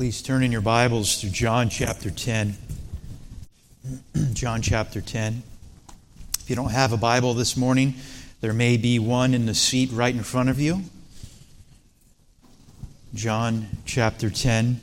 Please 0.00 0.22
turn 0.22 0.42
in 0.42 0.50
your 0.50 0.62
Bibles 0.62 1.20
to 1.20 1.30
John 1.30 1.68
chapter 1.68 2.10
10. 2.10 2.56
John 4.32 4.62
chapter 4.62 5.02
10. 5.02 5.42
If 6.38 6.48
you 6.48 6.56
don't 6.56 6.70
have 6.70 6.94
a 6.94 6.96
Bible 6.96 7.34
this 7.34 7.54
morning, 7.54 7.96
there 8.40 8.54
may 8.54 8.78
be 8.78 8.98
one 8.98 9.34
in 9.34 9.44
the 9.44 9.52
seat 9.54 9.90
right 9.92 10.14
in 10.14 10.22
front 10.22 10.48
of 10.48 10.58
you. 10.58 10.84
John 13.12 13.68
chapter 13.84 14.30
10. 14.30 14.80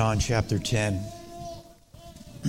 John 0.00 0.18
chapter 0.18 0.58
10. 0.58 0.98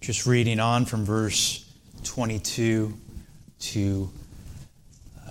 Just 0.00 0.24
reading 0.24 0.60
on 0.60 0.86
from 0.86 1.04
verse 1.04 1.70
22 2.04 2.94
to 3.60 4.10
uh, 5.18 5.30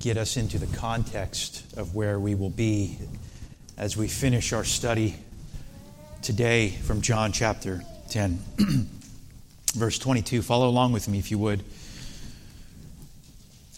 get 0.00 0.16
us 0.16 0.36
into 0.36 0.58
the 0.58 0.66
context 0.76 1.76
of 1.76 1.94
where 1.94 2.18
we 2.18 2.34
will 2.34 2.50
be 2.50 2.98
as 3.78 3.96
we 3.96 4.08
finish 4.08 4.52
our 4.52 4.64
study 4.64 5.14
today 6.22 6.70
from 6.70 7.00
John 7.00 7.30
chapter 7.30 7.84
10. 8.10 8.40
verse 9.76 10.00
22. 10.00 10.42
Follow 10.42 10.68
along 10.68 10.90
with 10.90 11.06
me 11.06 11.20
if 11.20 11.30
you 11.30 11.38
would. 11.38 11.62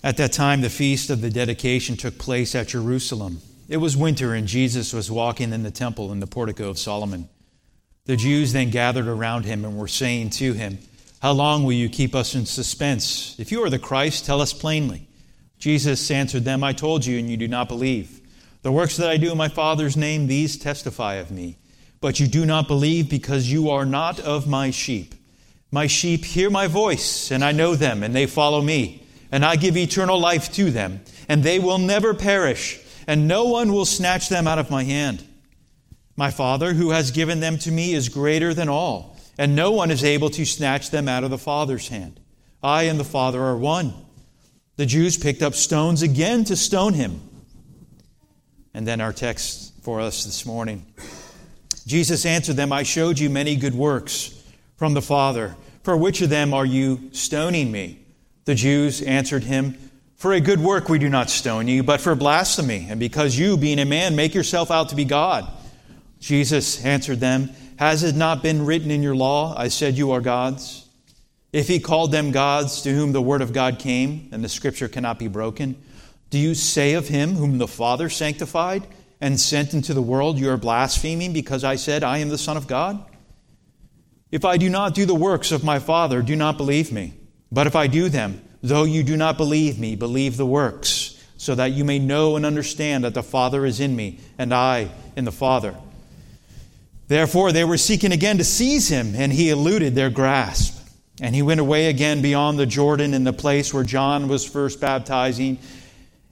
At 0.03 0.17
that 0.17 0.33
time, 0.33 0.63
the 0.63 0.71
feast 0.71 1.11
of 1.11 1.21
the 1.21 1.29
dedication 1.29 1.99
took 1.99 2.17
place 2.17 2.55
at 2.55 2.69
Jerusalem. 2.69 3.43
It 3.69 3.79
was 3.79 3.97
winter, 3.97 4.33
and 4.35 4.47
Jesus 4.47 4.93
was 4.93 5.11
walking 5.11 5.53
in 5.53 5.65
the 5.65 5.71
temple 5.73 6.13
in 6.13 6.21
the 6.21 6.27
portico 6.27 6.69
of 6.69 6.79
Solomon. 6.79 7.29
The 8.05 8.17
Jews 8.17 8.53
then 8.53 8.71
gathered 8.71 9.09
around 9.09 9.45
him 9.45 9.65
and 9.65 9.77
were 9.77 9.89
saying 9.89 10.31
to 10.31 10.53
him, 10.53 10.79
How 11.21 11.33
long 11.33 11.65
will 11.65 11.73
you 11.73 11.89
keep 11.89 12.15
us 12.15 12.37
in 12.37 12.47
suspense? 12.47 13.35
If 13.41 13.51
you 13.51 13.65
are 13.65 13.71
the 13.71 13.81
Christ, 13.81 14.25
tell 14.25 14.41
us 14.41 14.53
plainly. 14.53 15.09
Jesus 15.59 16.09
answered 16.13 16.45
them, 16.45 16.63
I 16.63 16.73
told 16.73 17.05
you, 17.05 17.19
and 17.19 17.29
you 17.29 17.37
do 17.37 17.49
not 17.49 17.69
believe. 17.69 18.21
The 18.63 18.71
works 18.71 18.97
that 18.99 19.11
I 19.11 19.17
do 19.17 19.33
in 19.33 19.39
my 19.39 19.49
Father's 19.49 19.97
name, 19.97 20.29
these 20.29 20.57
testify 20.57 21.15
of 21.15 21.33
me. 21.33 21.57
But 22.01 22.21
you 22.21 22.29
do 22.29 22.47
not 22.47 22.69
believe 22.69 23.11
because 23.11 23.51
you 23.51 23.71
are 23.71 23.85
not 23.85 24.21
of 24.21 24.47
my 24.47 24.71
sheep. 24.71 25.15
My 25.73 25.89
sheep 25.89 26.25
hear 26.25 26.51
my 26.51 26.69
voice, 26.69 27.33
and 27.33 27.45
I 27.45 27.51
know 27.51 27.75
them, 27.75 28.05
and 28.05 28.15
they 28.15 28.27
follow 28.27 28.63
me. 28.63 29.03
And 29.33 29.45
I 29.45 29.57
give 29.57 29.77
eternal 29.77 30.21
life 30.21 30.53
to 30.53 30.71
them, 30.71 31.01
and 31.29 31.43
they 31.43 31.59
will 31.59 31.79
never 31.79 32.15
perish 32.15 32.81
and 33.07 33.29
no 33.29 33.45
one 33.45 33.73
will 33.73 33.85
snatch 33.85 34.29
them 34.29 34.47
out 34.47 34.59
of 34.59 34.71
my 34.71 34.85
hand. 34.85 35.25
My 36.17 36.31
Father, 36.31 36.73
who 36.73 36.91
has 36.91 37.11
given 37.11 37.41
them 37.41 37.59
to 37.59 37.71
me, 37.71 37.93
is 37.93 38.09
greater 38.09 38.55
than 38.55 38.69
all, 38.69 39.17
and 39.39 39.55
no 39.55 39.71
one 39.73 39.91
is 39.91 40.03
able 40.03 40.31
to 40.31 40.47
snatch 40.47 40.91
them 40.91 41.09
out 41.09 41.25
of 41.25 41.31
the 41.31 41.39
Father's 41.39 41.89
hand. 41.89 42.19
I 42.63 42.85
and 42.85 42.99
the 42.99 43.05
Father 43.05 43.43
are 43.43 43.57
one. 43.57 43.95
The 44.77 44.87
Jews 44.87 45.17
picked 45.17 45.43
up 45.43 45.55
stones 45.55 46.03
again 46.03 46.45
to 46.45 46.57
stone 46.57 46.95
him. 46.95 47.21
And 48.75 48.87
then 48.87 49.01
our 49.01 49.13
text 49.13 49.73
for 49.83 50.01
us 50.01 50.25
this 50.25 50.45
morning. 50.45 50.85
Jesus 51.87 52.27
answered 52.27 52.57
them, 52.57 52.73
I 52.73 52.83
showed 52.83 53.19
you 53.19 53.31
many 53.31 53.57
good 53.57 53.75
works 53.75 54.43
from 54.77 54.95
the 54.95 55.03
Father. 55.03 55.57
For 55.83 55.97
which 55.97 56.21
of 56.21 56.31
them 56.31 56.53
are 56.53 56.67
you 56.67 57.11
stoning 57.13 57.71
me? 57.71 58.01
The 58.45 58.55
Jews 58.55 59.01
answered 59.03 59.45
him, 59.45 59.79
for 60.17 60.33
a 60.33 60.41
good 60.41 60.61
work 60.61 60.89
we 60.89 60.99
do 60.99 61.09
not 61.09 61.31
stone 61.31 61.69
you, 61.69 61.83
but 61.83 62.01
for 62.01 62.15
blasphemy, 62.15 62.87
and 62.89 62.99
because 62.99 63.39
you, 63.39 63.57
being 63.57 63.79
a 63.79 63.85
man, 63.85 64.17
make 64.17 64.35
yourself 64.35 64.71
out 64.71 64.89
to 64.89 64.97
be 64.97 65.05
God. 65.05 65.47
Jesus 66.21 66.85
answered 66.85 67.21
them, 67.21 67.51
Has 67.79 68.03
it 68.03 68.17
not 68.17 68.43
been 68.43 68.65
written 68.65 68.91
in 68.91 69.03
your 69.03 69.15
law, 69.15 69.55
I 69.57 69.69
said 69.69 69.95
you 69.95 70.13
are 70.13 70.21
gods? 70.21 70.89
If 71.53 71.69
he 71.69 71.79
called 71.79 72.13
them 72.13 72.33
gods 72.33 72.83
to 72.83 72.93
whom 72.93 73.13
the 73.13 73.23
word 73.23 73.43
of 73.43 73.53
God 73.53 73.79
came, 73.79 74.29
and 74.33 74.43
the 74.43 74.49
scripture 74.49 74.89
cannot 74.89 75.19
be 75.19 75.29
broken, 75.29 75.81
do 76.31 76.39
you 76.39 76.55
say 76.55 76.95
of 76.95 77.09
him 77.09 77.35
whom 77.35 77.59
the 77.59 77.69
Father 77.69 78.09
sanctified 78.09 78.87
and 79.21 79.39
sent 79.39 79.75
into 79.75 79.95
the 79.95 80.03
world, 80.03 80.39
You 80.39 80.51
are 80.51 80.57
blaspheming 80.57 81.33
because 81.33 81.63
I 81.63 81.77
said, 81.77 82.03
I 82.03 82.19
am 82.19 82.31
the 82.31 82.39
Son 82.39 82.57
of 82.57 82.67
God? 82.67 83.05
If 84.31 84.45
I 84.45 84.57
do 84.57 84.69
not 84.69 84.95
do 84.95 85.07
the 85.07 85.15
works 85.15 85.53
of 85.53 85.63
my 85.63 85.79
Father, 85.79 86.23
do 86.23 86.37
not 86.37 86.57
believe 86.57 86.91
me. 86.91 87.15
But 87.53 87.67
if 87.67 87.77
I 87.77 87.87
do 87.87 88.09
them, 88.09 88.43
Though 88.67 88.83
you 88.83 89.05
do 89.05 89.17
not 89.17 89.37
believe 89.37 89.79
me, 89.79 89.95
believe 89.95 90.37
the 90.37 90.45
works, 90.45 91.25
so 91.37 91.55
that 91.55 91.71
you 91.71 91.85
may 91.85 92.01
know 92.01 92.35
and 92.35 92.45
understand 92.45 93.05
that 93.05 93.15
the 93.15 93.23
Father 93.23 93.65
is 93.65 93.79
in 93.79 93.95
me, 93.95 94.19
and 94.39 94.53
I 94.53 94.91
in 95.15 95.25
the 95.25 95.31
Father. 95.31 95.73
Therefore, 97.07 97.53
they 97.53 97.63
were 97.63 97.79
seeking 97.79 98.11
again 98.11 98.39
to 98.39 98.45
seize 98.45 98.89
him, 98.89 99.15
and 99.15 99.33
he 99.33 99.51
eluded 99.51 99.95
their 99.95 100.11
grasp. 100.11 100.85
And 101.21 101.33
he 101.33 101.43
went 101.43 101.61
away 101.61 101.87
again 101.87 102.23
beyond 102.23 102.59
the 102.59 102.67
Jordan 102.67 103.15
in 103.15 103.23
the 103.23 103.33
place 103.33 103.73
where 103.73 103.85
John 103.85 104.27
was 104.27 104.45
first 104.45 104.81
baptizing, 104.81 105.59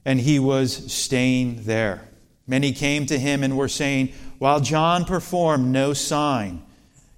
and 0.05 0.21
he 0.21 0.41
was 0.41 0.93
staying 0.93 1.62
there. 1.62 2.03
Many 2.49 2.73
came 2.73 3.06
to 3.06 3.19
him 3.19 3.44
and 3.44 3.56
were 3.56 3.69
saying, 3.69 4.12
While 4.39 4.59
John 4.59 5.05
performed 5.05 5.69
no 5.69 5.93
sign, 5.93 6.65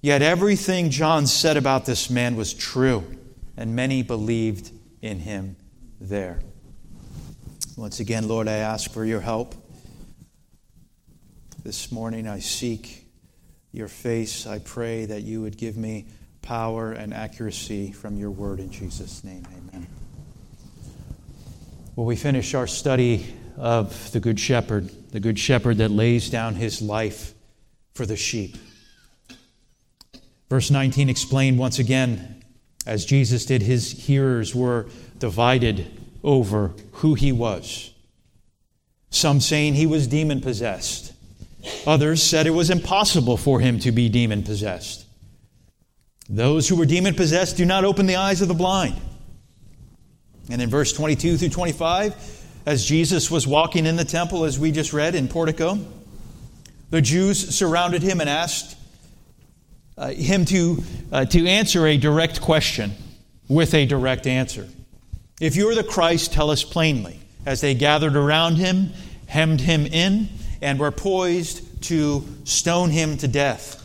yet 0.03 0.21
everything 0.21 0.91
John 0.91 1.26
said 1.26 1.56
about 1.56 1.87
this 1.87 2.10
man 2.10 2.37
was 2.37 2.53
true, 2.53 3.03
and 3.56 3.75
many 3.75 4.03
believed 4.03 4.72
in 5.06 5.21
him 5.21 5.56
there. 6.00 6.41
Once 7.77 8.00
again, 8.00 8.28
Lord, 8.28 8.49
I 8.49 8.56
ask 8.56 8.91
for 8.91 9.05
your 9.05 9.21
help. 9.21 9.55
This 11.62 11.91
morning 11.93 12.27
I 12.28 12.41
seek 12.41 13.06
your 13.72 13.89
face. 13.89 14.47
I 14.47 14.59
pray 14.59 15.06
that 15.06 15.22
you 15.22 15.43
would 15.43 15.56
give 15.56 15.77
me 15.77 16.06
power 16.43 16.93
and 16.93 17.12
accuracy 17.12 17.93
from 17.93 18.17
your 18.19 18.31
word 18.31 18.61
in 18.61 18.71
Jesus' 18.71 19.25
name. 19.25 19.44
Amen. 19.47 19.87
Well, 21.94 22.06
we 22.06 22.17
finish 22.17 22.55
our 22.55 22.67
study 22.67 23.34
of 23.56 24.12
the 24.12 24.21
Good 24.21 24.38
Shepherd, 24.38 24.91
the 25.12 25.21
Good 25.21 25.38
Shepherd 25.38 25.78
that 25.78 25.91
lays 25.91 26.31
down 26.31 26.55
his 26.55 26.83
life 26.83 27.34
for 27.94 28.06
the 28.06 28.17
sheep. 28.17 28.56
Verse 30.49 30.71
19 30.71 31.09
explained 31.09 31.59
once 31.59 31.78
again 31.78 32.36
as 32.87 33.05
Jesus 33.05 33.45
did, 33.45 33.63
his 33.63 33.91
hearers 33.91 34.55
were 34.55 34.87
divided 35.19 35.87
over 36.23 36.73
who 36.93 37.15
he 37.15 37.33
was. 37.33 37.93
Some 39.11 39.41
saying 39.41 39.75
he 39.75 39.87
was 39.87 40.07
demon 40.07 40.41
possessed. 40.41 41.13
Others 41.87 42.23
said 42.23 42.47
it 42.47 42.51
was 42.51 42.71
impossible 42.71 43.37
for 43.37 43.61
him 43.61 43.79
to 43.81 43.93
be 43.93 44.09
demon 44.09 44.43
possessed. 44.43 45.05
Those 46.29 46.69
who 46.69 46.77
were 46.77 46.87
demon 46.87 47.15
possessed 47.15 47.57
do 47.57 47.65
not 47.65 47.85
open 47.85 48.07
the 48.07 48.17
eyes 48.17 48.41
of 48.41 48.49
the 48.49 48.55
blind. 48.55 48.97
And 50.51 50.63
in 50.63 50.71
verse 50.71 50.93
22 50.93 51.39
through 51.39 51.49
25, 51.49 52.45
as 52.67 52.85
Jesus 52.85 53.31
was 53.31 53.47
walking 53.47 53.87
in 53.87 53.97
the 53.97 54.05
temple, 54.05 54.45
as 54.45 54.59
we 54.59 54.73
just 54.73 54.93
read 54.93 55.15
in 55.15 55.29
Portico, 55.29 55.79
the 56.91 57.01
Jews 57.01 57.55
surrounded 57.55 58.03
him 58.03 58.21
and 58.21 58.31
asked, 58.31 58.75
uh, 59.99 60.09
him 60.09 60.45
to, 60.47 60.83
uh, 61.12 61.25
to 61.25 61.47
answer 61.47 61.87
a 61.87 61.97
direct 61.97 62.41
question 62.41 62.93
with 63.49 63.75
a 63.75 63.87
direct 63.87 64.27
answer. 64.27 64.69
If 65.41 65.57
you 65.57 65.69
are 65.69 65.75
the 65.75 65.84
Christ, 65.84 66.33
tell 66.33 66.51
us 66.51 66.65
plainly. 66.65 67.21
As 67.45 67.61
they 67.61 67.75
gathered 67.75 68.17
around 68.17 68.56
him, 68.56 68.91
hemmed 69.27 69.61
him 69.61 69.87
in, 69.87 70.29
and 70.61 70.79
were 70.79 70.91
poised 70.91 71.83
to 71.85 72.25
stone 72.45 72.91
him 72.91 73.17
to 73.19 73.29
death. 73.29 73.82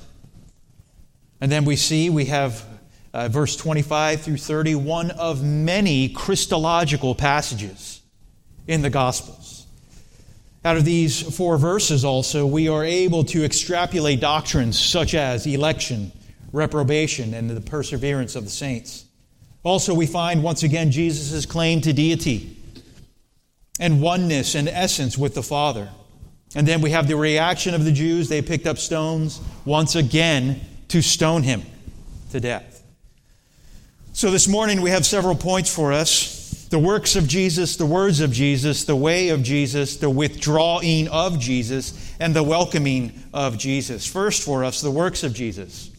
And 1.39 1.51
then 1.51 1.65
we 1.65 1.75
see 1.75 2.09
we 2.09 2.25
have 2.25 2.65
uh, 3.13 3.27
verse 3.27 3.56
25 3.56 4.21
through 4.21 4.38
30, 4.38 4.75
one 4.75 5.12
of 5.12 5.44
many 5.44 6.09
Christological 6.09 7.15
passages 7.15 8.01
in 8.68 8.81
the 8.81 8.89
Gospels. 8.89 9.40
Out 10.63 10.77
of 10.77 10.85
these 10.85 11.21
four 11.35 11.57
verses, 11.57 12.05
also, 12.05 12.45
we 12.45 12.67
are 12.69 12.83
able 12.83 13.23
to 13.25 13.43
extrapolate 13.43 14.19
doctrines 14.19 14.79
such 14.79 15.15
as 15.15 15.47
election, 15.47 16.11
reprobation, 16.51 17.33
and 17.33 17.49
the 17.49 17.61
perseverance 17.61 18.35
of 18.35 18.43
the 18.43 18.51
saints. 18.51 19.05
Also, 19.63 19.93
we 19.93 20.05
find 20.05 20.43
once 20.43 20.61
again 20.61 20.91
Jesus' 20.91 21.47
claim 21.47 21.81
to 21.81 21.93
deity 21.93 22.57
and 23.79 24.01
oneness 24.01 24.53
and 24.53 24.69
essence 24.69 25.17
with 25.17 25.33
the 25.33 25.41
Father. 25.41 25.89
And 26.53 26.67
then 26.67 26.81
we 26.81 26.91
have 26.91 27.07
the 27.07 27.15
reaction 27.15 27.73
of 27.73 27.83
the 27.83 27.91
Jews. 27.91 28.29
They 28.29 28.43
picked 28.43 28.67
up 28.67 28.77
stones 28.77 29.41
once 29.65 29.95
again 29.95 30.61
to 30.89 31.01
stone 31.01 31.41
him 31.41 31.63
to 32.31 32.39
death. 32.39 32.83
So 34.13 34.29
this 34.29 34.47
morning 34.47 34.81
we 34.81 34.91
have 34.91 35.07
several 35.07 35.35
points 35.35 35.73
for 35.73 35.91
us 35.91 36.40
the 36.71 36.79
works 36.79 37.18
of 37.18 37.27
Jesus, 37.27 37.75
the 37.75 37.85
words 37.85 38.21
of 38.21 38.31
Jesus, 38.31 38.85
the 38.85 38.95
way 38.95 39.27
of 39.27 39.44
Jesus, 39.44 39.97
the 39.97 40.09
withdrawing 40.09 41.09
of 41.09 41.38
Jesus, 41.38 42.15
and 42.18 42.33
the 42.33 42.44
welcoming 42.44 43.12
of 43.33 43.57
Jesus. 43.57 44.07
First, 44.07 44.41
for 44.41 44.63
us, 44.63 44.79
the 44.79 44.89
works 44.89 45.23
of 45.23 45.33
Jesus. 45.33 45.91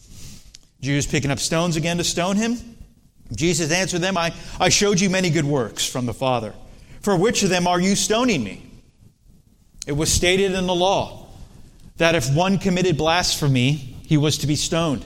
Jews 0.81 1.05
picking 1.05 1.29
up 1.29 1.37
stones 1.37 1.75
again 1.75 1.97
to 1.97 2.03
stone 2.03 2.37
him. 2.37 2.57
Jesus 3.35 3.71
answered 3.71 4.01
them, 4.01 4.17
I, 4.17 4.33
I 4.59 4.69
showed 4.69 4.99
you 4.99 5.11
many 5.11 5.29
good 5.29 5.45
works 5.45 5.85
from 5.85 6.07
the 6.07 6.13
Father. 6.13 6.55
For 7.01 7.15
which 7.15 7.43
of 7.43 7.49
them 7.49 7.67
are 7.67 7.79
you 7.79 7.95
stoning 7.95 8.43
me? 8.43 8.65
It 9.85 9.91
was 9.91 10.11
stated 10.11 10.53
in 10.53 10.65
the 10.65 10.73
law 10.73 11.27
that 11.97 12.15
if 12.15 12.33
one 12.33 12.57
committed 12.57 12.97
blasphemy, 12.97 13.73
he 14.07 14.17
was 14.17 14.39
to 14.39 14.47
be 14.47 14.55
stoned. 14.55 15.05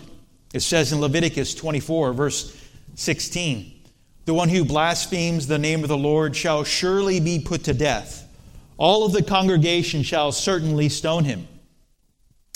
It 0.53 0.61
says 0.61 0.93
in 0.93 1.01
Leviticus 1.01 1.55
24, 1.55 2.13
verse 2.13 2.57
16 2.95 3.76
The 4.27 4.33
one 4.33 4.49
who 4.49 4.65
blasphemes 4.65 5.47
the 5.47 5.57
name 5.57 5.83
of 5.83 5.87
the 5.87 5.97
Lord 5.97 6.35
shall 6.35 6.65
surely 6.65 7.21
be 7.21 7.39
put 7.39 7.63
to 7.63 7.73
death. 7.73 8.27
All 8.75 9.05
of 9.05 9.13
the 9.13 9.23
congregation 9.23 10.03
shall 10.03 10.33
certainly 10.33 10.89
stone 10.89 11.23
him. 11.23 11.47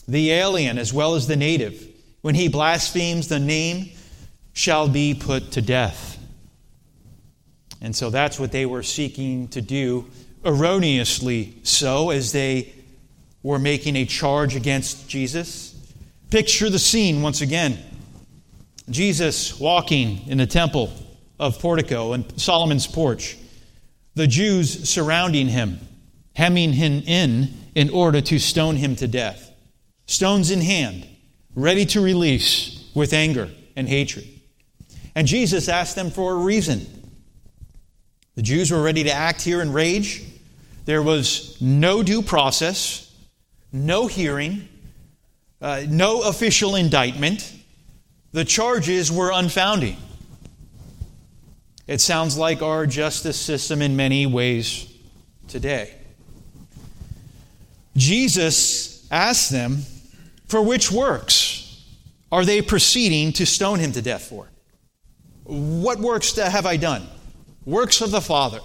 The 0.05 0.31
alien 0.31 0.77
as 0.77 0.93
well 0.93 1.15
as 1.15 1.27
the 1.27 1.37
native, 1.37 1.87
when 2.23 2.35
he 2.35 2.49
blasphemes 2.49 3.29
the 3.29 3.39
name, 3.39 3.91
shall 4.51 4.89
be 4.89 5.13
put 5.13 5.53
to 5.53 5.61
death. 5.61 6.19
And 7.79 7.95
so 7.95 8.09
that's 8.09 8.37
what 8.37 8.51
they 8.51 8.65
were 8.65 8.83
seeking 8.83 9.47
to 9.47 9.61
do, 9.61 10.07
erroneously 10.43 11.53
so, 11.63 12.09
as 12.09 12.33
they 12.33 12.73
were 13.43 13.59
making 13.59 13.95
a 13.95 14.03
charge 14.03 14.57
against 14.57 15.07
Jesus. 15.07 15.73
Picture 16.31 16.69
the 16.69 16.79
scene 16.79 17.21
once 17.21 17.39
again 17.39 17.79
Jesus 18.89 19.57
walking 19.57 20.27
in 20.27 20.37
the 20.37 20.45
temple 20.45 20.91
of 21.41 21.59
Portico 21.59 22.13
and 22.13 22.39
Solomon's 22.39 22.85
porch, 22.85 23.35
the 24.13 24.27
Jews 24.27 24.87
surrounding 24.87 25.47
him, 25.47 25.79
hemming 26.35 26.71
him 26.71 27.01
in 27.05 27.49
in 27.73 27.89
order 27.89 28.21
to 28.21 28.37
stone 28.37 28.75
him 28.75 28.95
to 28.97 29.07
death. 29.07 29.51
Stones 30.05 30.51
in 30.51 30.61
hand, 30.61 31.07
ready 31.55 31.85
to 31.87 31.99
release 31.99 32.87
with 32.93 33.11
anger 33.11 33.49
and 33.75 33.89
hatred. 33.89 34.27
And 35.15 35.25
Jesus 35.27 35.67
asked 35.67 35.95
them 35.95 36.11
for 36.11 36.33
a 36.33 36.37
reason. 36.37 36.85
The 38.35 38.43
Jews 38.43 38.71
were 38.71 38.81
ready 38.81 39.03
to 39.05 39.11
act 39.11 39.41
here 39.41 39.61
in 39.61 39.73
rage. 39.73 40.23
There 40.85 41.01
was 41.01 41.59
no 41.59 42.03
due 42.03 42.21
process, 42.21 43.11
no 43.71 44.05
hearing, 44.05 44.67
uh, 45.59 45.83
no 45.89 46.21
official 46.21 46.75
indictment. 46.75 47.51
The 48.31 48.45
charges 48.45 49.11
were 49.11 49.31
unfounding. 49.31 49.97
It 51.91 51.99
sounds 51.99 52.37
like 52.37 52.61
our 52.61 52.87
justice 52.87 53.37
system 53.37 53.81
in 53.81 53.97
many 53.97 54.25
ways 54.25 54.87
today. 55.49 55.93
Jesus 57.97 59.05
asked 59.11 59.51
them, 59.51 59.79
For 60.47 60.61
which 60.61 60.89
works 60.89 61.83
are 62.31 62.45
they 62.45 62.61
proceeding 62.61 63.33
to 63.33 63.45
stone 63.45 63.79
him 63.79 63.91
to 63.91 64.01
death 64.01 64.23
for? 64.23 64.47
What 65.43 65.99
works 65.99 66.33
have 66.37 66.65
I 66.65 66.77
done? 66.77 67.09
Works 67.65 67.99
of 67.99 68.11
the 68.11 68.21
Father. 68.21 68.61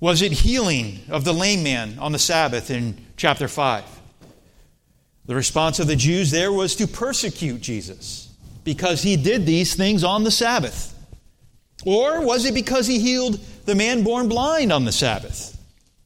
Was 0.00 0.22
it 0.22 0.32
healing 0.32 1.00
of 1.10 1.24
the 1.24 1.34
lame 1.34 1.62
man 1.62 1.98
on 1.98 2.12
the 2.12 2.18
Sabbath 2.18 2.70
in 2.70 2.96
chapter 3.18 3.46
5? 3.46 3.84
The 5.26 5.34
response 5.34 5.80
of 5.80 5.86
the 5.86 5.96
Jews 5.96 6.30
there 6.30 6.50
was 6.50 6.76
to 6.76 6.86
persecute 6.86 7.60
Jesus 7.60 8.34
because 8.64 9.02
he 9.02 9.18
did 9.18 9.44
these 9.44 9.74
things 9.74 10.02
on 10.02 10.24
the 10.24 10.30
Sabbath. 10.30 10.94
Or 11.84 12.20
was 12.20 12.44
it 12.44 12.54
because 12.54 12.86
he 12.86 12.98
healed 12.98 13.38
the 13.64 13.74
man 13.74 14.02
born 14.02 14.28
blind 14.28 14.72
on 14.72 14.84
the 14.84 14.92
Sabbath 14.92 15.56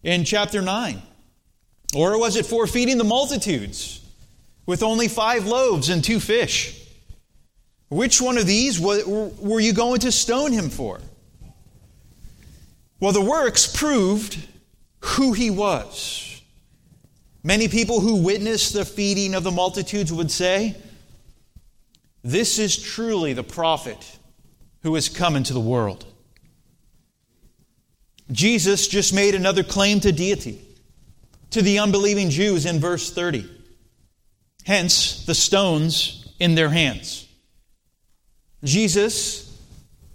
in 0.02 0.24
chapter 0.24 0.60
9? 0.60 1.02
Or 1.94 2.18
was 2.18 2.36
it 2.36 2.46
for 2.46 2.66
feeding 2.66 2.98
the 2.98 3.04
multitudes 3.04 4.00
with 4.66 4.82
only 4.82 5.08
five 5.08 5.46
loaves 5.46 5.88
and 5.88 6.02
two 6.02 6.20
fish? 6.20 6.78
Which 7.88 8.20
one 8.22 8.38
of 8.38 8.46
these 8.46 8.80
were 8.80 9.60
you 9.60 9.72
going 9.72 10.00
to 10.00 10.12
stone 10.12 10.52
him 10.52 10.70
for? 10.70 11.00
Well, 13.00 13.12
the 13.12 13.20
works 13.20 13.66
proved 13.66 14.38
who 15.00 15.32
he 15.32 15.50
was. 15.50 16.40
Many 17.42 17.68
people 17.68 18.00
who 18.00 18.22
witnessed 18.22 18.72
the 18.72 18.84
feeding 18.84 19.34
of 19.34 19.42
the 19.42 19.50
multitudes 19.50 20.12
would 20.12 20.30
say, 20.30 20.76
This 22.22 22.58
is 22.58 22.80
truly 22.80 23.32
the 23.32 23.42
prophet 23.42 24.18
who 24.82 24.94
has 24.94 25.08
come 25.08 25.36
into 25.36 25.52
the 25.52 25.60
world. 25.60 26.04
Jesus 28.30 28.88
just 28.88 29.14
made 29.14 29.34
another 29.34 29.62
claim 29.62 30.00
to 30.00 30.12
deity 30.12 30.60
to 31.50 31.62
the 31.62 31.78
unbelieving 31.78 32.30
Jews 32.30 32.66
in 32.66 32.80
verse 32.80 33.12
30. 33.12 33.48
Hence, 34.64 35.24
the 35.26 35.34
stones 35.34 36.32
in 36.38 36.54
their 36.54 36.70
hands. 36.70 37.28
Jesus 38.64 39.48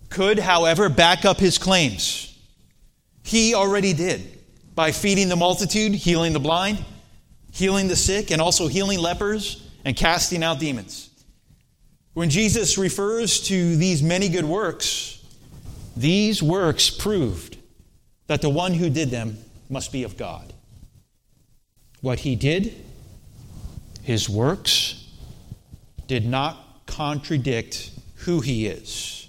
could, 0.09 0.39
however, 0.39 0.89
back 0.89 1.25
up 1.25 1.37
his 1.37 1.57
claims. 1.57 2.37
He 3.23 3.53
already 3.53 3.93
did 3.93 4.39
by 4.73 4.91
feeding 4.91 5.29
the 5.29 5.35
multitude, 5.35 5.93
healing 5.93 6.33
the 6.33 6.39
blind, 6.39 6.83
healing 7.51 7.87
the 7.87 7.95
sick, 7.95 8.31
and 8.31 8.41
also 8.41 8.67
healing 8.67 8.99
lepers 8.99 9.69
and 9.83 9.95
casting 9.95 10.43
out 10.43 10.59
demons. 10.59 11.09
When 12.17 12.31
Jesus 12.31 12.79
refers 12.79 13.41
to 13.41 13.75
these 13.75 14.01
many 14.01 14.27
good 14.27 14.43
works, 14.43 15.23
these 15.95 16.41
works 16.41 16.89
proved 16.89 17.57
that 18.25 18.41
the 18.41 18.49
one 18.49 18.73
who 18.73 18.89
did 18.89 19.11
them 19.11 19.37
must 19.69 19.91
be 19.91 20.01
of 20.01 20.17
God. 20.17 20.51
What 22.01 22.21
he 22.21 22.35
did, 22.35 22.73
his 24.01 24.27
works, 24.27 25.07
did 26.07 26.25
not 26.25 26.87
contradict 26.87 27.91
who 28.15 28.41
he 28.41 28.65
is 28.65 29.27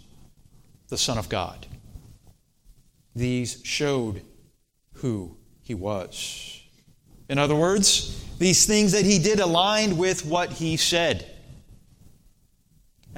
the 0.89 0.97
Son 0.97 1.19
of 1.19 1.29
God. 1.29 1.67
These 3.15 3.61
showed 3.65 4.23
who 4.95 5.37
he 5.61 5.75
was. 5.75 6.63
In 7.29 7.37
other 7.37 7.55
words, 7.55 8.25
these 8.39 8.65
things 8.65 8.93
that 8.93 9.05
he 9.05 9.19
did 9.19 9.41
aligned 9.41 9.99
with 9.99 10.25
what 10.25 10.53
he 10.53 10.79
said. 10.79 11.35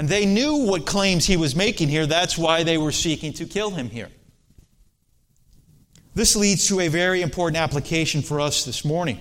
And 0.00 0.08
they 0.08 0.24
knew 0.24 0.64
what 0.64 0.86
claims 0.86 1.26
he 1.26 1.36
was 1.36 1.54
making 1.54 1.90
here. 1.90 2.06
That's 2.06 2.38
why 2.38 2.62
they 2.62 2.78
were 2.78 2.90
seeking 2.90 3.34
to 3.34 3.44
kill 3.44 3.68
him 3.68 3.90
here. 3.90 4.08
This 6.14 6.34
leads 6.34 6.68
to 6.68 6.80
a 6.80 6.88
very 6.88 7.20
important 7.20 7.58
application 7.58 8.22
for 8.22 8.40
us 8.40 8.64
this 8.64 8.82
morning. 8.82 9.20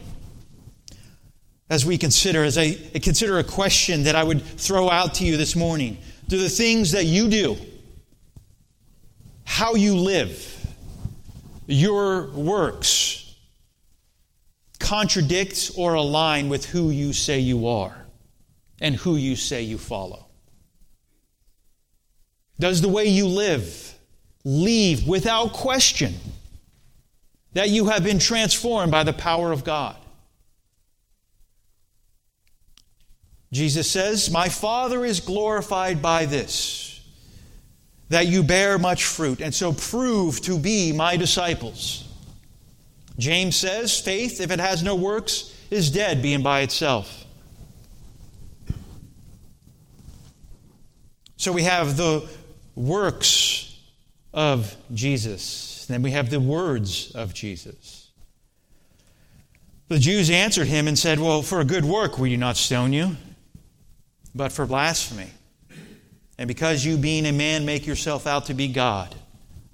As 1.69 1.85
we 1.85 1.97
consider, 1.97 2.45
as 2.45 2.57
I 2.57 2.75
consider 3.03 3.39
a 3.39 3.43
question 3.43 4.03
that 4.03 4.15
I 4.15 4.23
would 4.23 4.41
throw 4.41 4.89
out 4.89 5.15
to 5.15 5.25
you 5.25 5.35
this 5.35 5.53
morning 5.53 5.97
do 6.29 6.37
the 6.37 6.47
things 6.47 6.93
that 6.93 7.03
you 7.03 7.27
do, 7.27 7.57
how 9.43 9.75
you 9.75 9.97
live, 9.97 10.65
your 11.67 12.29
works 12.29 13.35
contradict 14.79 15.71
or 15.75 15.95
align 15.95 16.47
with 16.47 16.63
who 16.63 16.89
you 16.89 17.11
say 17.11 17.39
you 17.39 17.67
are 17.67 18.05
and 18.79 18.95
who 18.95 19.17
you 19.17 19.35
say 19.35 19.61
you 19.61 19.77
follow? 19.77 20.28
Does 22.59 22.81
the 22.81 22.89
way 22.89 23.05
you 23.05 23.25
live 23.25 23.95
leave 24.43 25.07
without 25.07 25.53
question 25.53 26.13
that 27.53 27.69
you 27.69 27.85
have 27.85 28.03
been 28.03 28.19
transformed 28.19 28.91
by 28.91 29.03
the 29.03 29.13
power 29.13 29.51
of 29.51 29.63
God? 29.63 29.95
Jesus 33.51 33.89
says, 33.89 34.29
My 34.29 34.49
Father 34.49 35.05
is 35.05 35.21
glorified 35.21 36.01
by 36.01 36.25
this, 36.25 37.01
that 38.09 38.27
you 38.27 38.43
bear 38.43 38.77
much 38.77 39.05
fruit, 39.05 39.41
and 39.41 39.55
so 39.55 39.73
prove 39.73 40.41
to 40.41 40.59
be 40.59 40.91
my 40.91 41.17
disciples. 41.17 42.05
James 43.17 43.55
says, 43.55 43.99
Faith, 43.99 44.39
if 44.39 44.51
it 44.51 44.59
has 44.59 44.83
no 44.83 44.95
works, 44.95 45.55
is 45.71 45.89
dead, 45.89 46.21
being 46.21 46.43
by 46.43 46.61
itself. 46.61 47.25
So 51.37 51.51
we 51.53 51.63
have 51.63 51.95
the 51.95 52.29
works 52.79 53.77
of 54.33 54.75
Jesus, 54.93 55.85
then 55.87 56.01
we 56.01 56.11
have 56.11 56.29
the 56.29 56.39
words 56.39 57.11
of 57.11 57.33
Jesus. 57.33 58.09
The 59.89 59.99
Jews 59.99 60.29
answered 60.29 60.67
him 60.67 60.87
and 60.87 60.97
said, 60.97 61.19
Well, 61.19 61.41
for 61.41 61.59
a 61.59 61.65
good 61.65 61.85
work, 61.85 62.17
we 62.17 62.29
do 62.29 62.37
not 62.37 62.57
stone 62.57 62.93
you? 62.93 63.17
but 64.33 64.51
for 64.51 64.65
blasphemy. 64.65 65.29
And 66.37 66.47
because 66.47 66.85
you, 66.85 66.97
being 66.97 67.25
a 67.25 67.31
man, 67.31 67.65
make 67.65 67.85
yourself 67.85 68.27
out 68.27 68.45
to 68.45 68.53
be 68.53 68.67
God, 68.67 69.13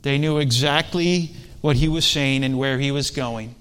they 0.01 0.17
knew 0.17 0.39
exactly 0.39 1.31
what 1.61 1.75
he 1.75 1.87
was 1.87 2.05
saying 2.05 2.43
and 2.43 2.57
where 2.57 2.79
he 2.79 2.91
was 2.91 3.11
going. 3.11 3.55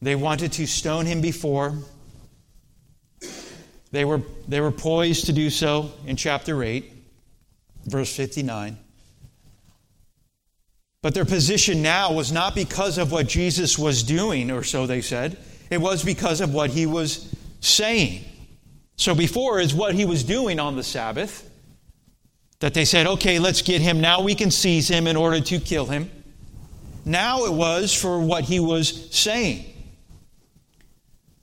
They 0.00 0.14
wanted 0.14 0.52
to 0.52 0.66
stone 0.66 1.06
him 1.06 1.20
before. 1.20 1.74
They 3.96 4.04
were, 4.04 4.20
they 4.46 4.60
were 4.60 4.72
poised 4.72 5.24
to 5.24 5.32
do 5.32 5.48
so 5.48 5.90
in 6.04 6.16
chapter 6.16 6.62
8, 6.62 6.84
verse 7.86 8.14
59. 8.14 8.76
But 11.00 11.14
their 11.14 11.24
position 11.24 11.80
now 11.80 12.12
was 12.12 12.30
not 12.30 12.54
because 12.54 12.98
of 12.98 13.10
what 13.10 13.26
Jesus 13.26 13.78
was 13.78 14.02
doing, 14.02 14.50
or 14.50 14.62
so 14.64 14.86
they 14.86 15.00
said. 15.00 15.38
It 15.70 15.78
was 15.78 16.04
because 16.04 16.42
of 16.42 16.52
what 16.52 16.68
he 16.68 16.84
was 16.84 17.34
saying. 17.60 18.22
So 18.96 19.14
before 19.14 19.60
is 19.60 19.72
what 19.72 19.94
he 19.94 20.04
was 20.04 20.24
doing 20.24 20.60
on 20.60 20.76
the 20.76 20.84
Sabbath. 20.84 21.50
That 22.60 22.74
they 22.74 22.84
said, 22.84 23.06
okay, 23.06 23.38
let's 23.38 23.62
get 23.62 23.80
him. 23.80 24.02
Now 24.02 24.20
we 24.20 24.34
can 24.34 24.50
seize 24.50 24.88
him 24.88 25.06
in 25.06 25.16
order 25.16 25.40
to 25.40 25.58
kill 25.58 25.86
him. 25.86 26.10
Now 27.06 27.46
it 27.46 27.52
was 27.54 27.94
for 27.94 28.20
what 28.20 28.44
he 28.44 28.60
was 28.60 29.10
saying. 29.16 29.64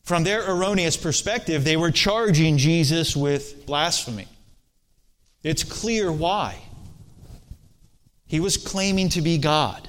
From 0.04 0.24
their 0.26 0.50
erroneous 0.50 0.98
perspective, 0.98 1.64
they 1.64 1.78
were 1.78 1.92
charging 1.92 2.58
Jesus 2.58 3.16
with 3.16 3.66
blasphemy. 3.66 4.28
It's 5.44 5.64
clear 5.64 6.12
why. 6.12 6.58
He 8.28 8.40
was 8.40 8.58
claiming 8.58 9.10
to 9.10 9.22
be 9.22 9.38
God. 9.38 9.88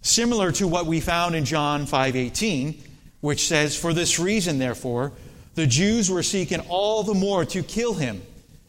Similar 0.00 0.52
to 0.52 0.68
what 0.68 0.86
we 0.86 1.00
found 1.00 1.34
in 1.34 1.44
John 1.44 1.86
5:18, 1.86 2.82
which 3.20 3.46
says, 3.46 3.76
"For 3.76 3.92
this 3.92 4.18
reason 4.18 4.58
therefore, 4.58 5.12
the 5.54 5.66
Jews 5.66 6.10
were 6.10 6.22
seeking 6.22 6.60
all 6.60 7.02
the 7.02 7.14
more 7.14 7.44
to 7.46 7.62
kill 7.62 7.94
him, 7.94 8.22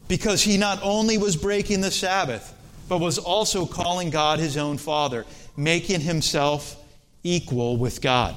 because 0.08 0.42
he 0.42 0.56
not 0.56 0.82
only 0.82 1.18
was 1.18 1.36
breaking 1.36 1.80
the 1.80 1.90
Sabbath, 1.90 2.52
but 2.88 2.98
was 2.98 3.18
also 3.18 3.66
calling 3.66 4.10
God 4.10 4.38
his 4.38 4.56
own 4.56 4.78
Father, 4.78 5.24
making 5.56 6.02
himself 6.02 6.76
equal 7.22 7.76
with 7.76 8.00
God." 8.00 8.36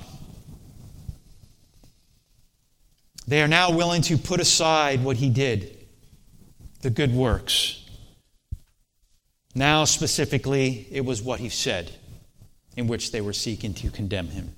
They 3.29 3.43
are 3.43 3.47
now 3.47 3.69
willing 3.69 4.01
to 4.03 4.17
put 4.17 4.39
aside 4.39 5.03
what 5.03 5.15
he 5.15 5.29
did, 5.29 5.85
the 6.81 6.89
good 6.89 7.13
works. 7.13 7.87
Now, 9.53 9.85
specifically, 9.85 10.87
it 10.89 11.05
was 11.05 11.21
what 11.21 11.39
he 11.39 11.49
said 11.49 11.91
in 12.75 12.87
which 12.87 13.11
they 13.11 13.21
were 13.21 13.33
seeking 13.33 13.75
to 13.75 13.91
condemn 13.91 14.29
him. 14.29 14.55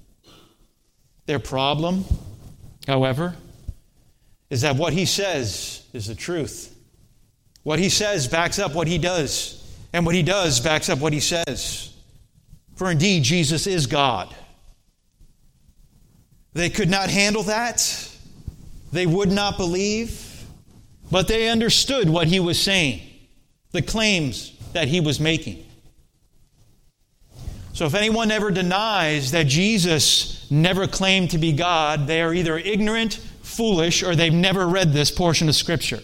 Their 1.25 1.37
problem, 1.37 2.05
however, 2.87 3.35
is 4.49 4.61
that 4.61 4.77
what 4.77 4.93
he 4.93 5.05
says 5.05 5.83
is 5.91 6.07
the 6.07 6.15
truth. 6.15 6.73
What 7.63 7.77
he 7.77 7.89
says 7.89 8.29
backs 8.29 8.57
up 8.57 8.73
what 8.73 8.87
he 8.87 8.97
does, 8.97 9.69
and 9.91 10.05
what 10.05 10.15
he 10.15 10.23
does 10.23 10.61
backs 10.61 10.87
up 10.87 10.99
what 10.99 11.11
he 11.11 11.19
says. 11.19 11.93
For 12.77 12.89
indeed, 12.89 13.23
Jesus 13.23 13.67
is 13.67 13.85
God. 13.85 14.33
They 16.53 16.69
could 16.69 16.89
not 16.89 17.09
handle 17.09 17.43
that. 17.43 18.07
They 18.91 19.05
would 19.05 19.31
not 19.31 19.57
believe, 19.57 20.43
but 21.10 21.27
they 21.27 21.50
understood 21.50 22.10
what 22.10 22.27
he 22.27 22.39
was 22.39 22.62
saying, 22.62 23.01
the 23.71 23.81
claims 23.81 24.53
that 24.74 24.88
he 24.88 25.00
was 25.00 25.19
making. 25.19 25.65
So 27.74 27.86
if 27.86 27.95
anyone 27.95 28.31
ever 28.31 28.51
denies 28.51 29.31
that 29.31 29.48
Jesus 29.48 30.50
never 30.51 30.88
claimed 30.88 31.31
to 31.31 31.38
be 31.38 31.53
God, 31.53 32.05
they 32.05 32.21
are 32.21 32.33
either 32.33 32.57
ignorant, 32.57 33.13
foolish, 33.41 34.03
or 34.03 34.15
they've 34.15 34.33
never 34.33 34.67
read 34.67 34.91
this 34.91 35.10
portion 35.10 35.48
of 35.48 35.55
Scripture. 35.55 36.00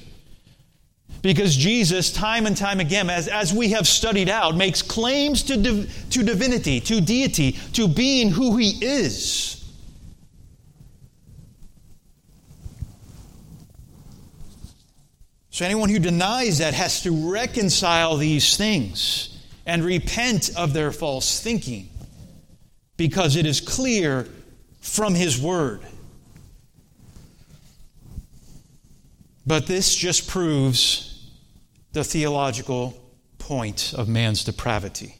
Because 1.21 1.55
Jesus, 1.55 2.11
time 2.13 2.45
and 2.45 2.55
time 2.55 2.79
again, 2.79 3.09
as, 3.09 3.27
as 3.27 3.53
we 3.53 3.71
have 3.71 3.87
studied 3.87 4.29
out, 4.29 4.55
makes 4.55 4.81
claims 4.81 5.43
to, 5.43 5.57
div- 5.57 6.05
to 6.11 6.23
divinity, 6.23 6.79
to 6.81 7.01
deity, 7.01 7.53
to 7.73 7.87
being 7.87 8.29
who 8.29 8.55
he 8.55 8.69
is. 8.85 9.56
So 15.57 15.65
anyone 15.65 15.89
who 15.89 15.97
denies 15.97 16.59
that 16.59 16.75
has 16.75 17.01
to 17.01 17.31
reconcile 17.31 18.15
these 18.15 18.55
things 18.57 19.35
and 19.65 19.83
repent 19.83 20.51
of 20.55 20.71
their 20.71 20.91
false 20.91 21.39
thinking 21.41 21.89
because 22.95 23.35
it 23.35 23.47
is 23.47 23.59
clear 23.59 24.27
from 24.81 25.15
his 25.15 25.41
word. 25.41 25.81
But 29.47 29.65
this 29.65 29.95
just 29.95 30.29
proves 30.29 31.27
the 31.91 32.03
theological 32.03 32.95
point 33.39 33.95
of 33.97 34.07
man's 34.07 34.43
depravity. 34.43 35.15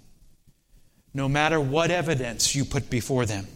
No 1.15 1.27
matter 1.27 1.59
what 1.59 1.89
evidence 1.89 2.53
you 2.53 2.63
put 2.63 2.91
before 2.91 3.25
them, 3.25 3.47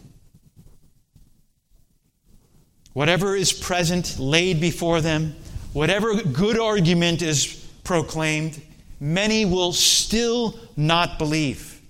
whatever 2.92 3.36
is 3.36 3.52
present 3.52 4.18
laid 4.18 4.60
before 4.60 5.00
them, 5.00 5.36
whatever 5.72 6.22
good 6.22 6.58
argument 6.58 7.22
is 7.22 7.68
proclaimed, 7.84 8.60
many 9.00 9.44
will 9.44 9.72
still 9.72 10.58
not 10.76 11.18
believe. 11.18 11.80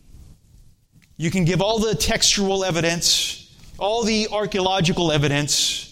You 1.16 1.30
can 1.30 1.44
give 1.44 1.60
all 1.60 1.78
the 1.78 1.94
textual 1.94 2.64
evidence, 2.64 3.54
all 3.78 4.02
the 4.02 4.28
archaeological 4.32 5.12
evidence, 5.12 5.88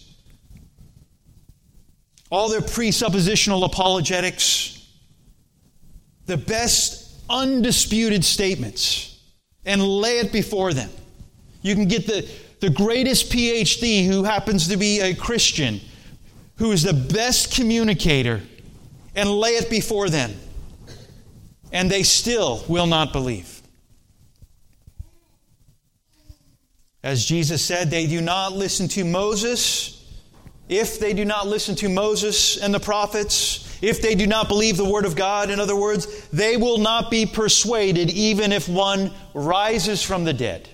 all 2.30 2.49
the 2.49 2.59
presuppositional 2.59 3.64
apologetics, 3.64 4.88
the 6.26 6.37
best 6.37 7.20
undisputed 7.28 8.25
statements, 8.25 9.20
and 9.64 9.82
lay 9.82 10.18
it 10.18 10.32
before 10.32 10.73
them. 10.73 10.90
You 11.62 11.75
can 11.75 11.87
get 11.87 12.06
the, 12.06 12.28
the 12.61 12.70
greatest 12.70 13.30
PhD 13.30 14.06
who 14.06 14.25
happens 14.25 14.68
to 14.68 14.76
be 14.76 15.00
a 15.00 15.14
Christian 15.14 15.80
who 16.60 16.72
is 16.72 16.82
the 16.82 16.92
best 16.92 17.54
communicator 17.54 18.42
and 19.16 19.30
lay 19.30 19.52
it 19.52 19.70
before 19.70 20.10
them, 20.10 20.30
and 21.72 21.90
they 21.90 22.02
still 22.02 22.62
will 22.68 22.86
not 22.86 23.14
believe. 23.14 23.62
As 27.02 27.24
Jesus 27.24 27.64
said, 27.64 27.90
they 27.90 28.06
do 28.06 28.20
not 28.20 28.52
listen 28.52 28.88
to 28.88 29.06
Moses. 29.06 30.06
If 30.68 31.00
they 31.00 31.14
do 31.14 31.24
not 31.24 31.46
listen 31.46 31.76
to 31.76 31.88
Moses 31.88 32.58
and 32.58 32.74
the 32.74 32.78
prophets, 32.78 33.78
if 33.80 34.02
they 34.02 34.14
do 34.14 34.26
not 34.26 34.48
believe 34.48 34.76
the 34.76 34.84
word 34.84 35.06
of 35.06 35.16
God, 35.16 35.48
in 35.48 35.60
other 35.60 35.74
words, 35.74 36.28
they 36.28 36.58
will 36.58 36.76
not 36.76 37.10
be 37.10 37.24
persuaded 37.24 38.10
even 38.10 38.52
if 38.52 38.68
one 38.68 39.12
rises 39.32 40.02
from 40.02 40.24
the 40.24 40.34
dead. 40.34 40.68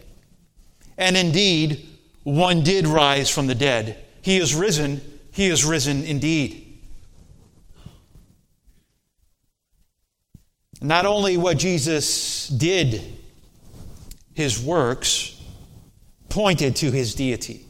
And 0.99 1.17
indeed, 1.17 1.87
one 2.25 2.65
did 2.65 2.89
rise 2.89 3.31
from 3.31 3.47
the 3.47 3.55
dead. 3.55 4.05
He 4.21 4.39
is 4.39 4.53
risen 4.53 5.01
he 5.37 5.49
is 5.49 5.67
risen 5.67 6.03
indeed. 6.05 6.79
Not 10.81 11.05
only 11.05 11.37
what 11.37 11.59
Jesus 11.59 12.49
did, 12.49 13.03
his 14.33 14.59
works 14.59 15.39
pointed 16.31 16.77
to 16.77 16.91
his 16.91 17.15
deity. 17.15 17.67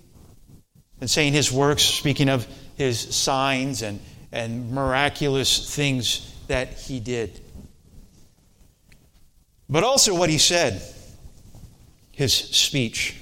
And 1.00 1.10
saying 1.10 1.32
his 1.32 1.50
works, 1.50 1.82
speaking 1.82 2.28
of 2.28 2.46
his 2.76 3.00
signs 3.00 3.82
and, 3.82 3.98
and 4.30 4.70
miraculous 4.70 5.74
things 5.74 6.32
that 6.46 6.72
he 6.74 7.00
did. 7.00 7.40
But 9.68 9.82
also 9.82 10.14
what 10.14 10.30
he 10.30 10.38
said, 10.38 10.80
his 12.12 12.32
speech. 12.32 13.16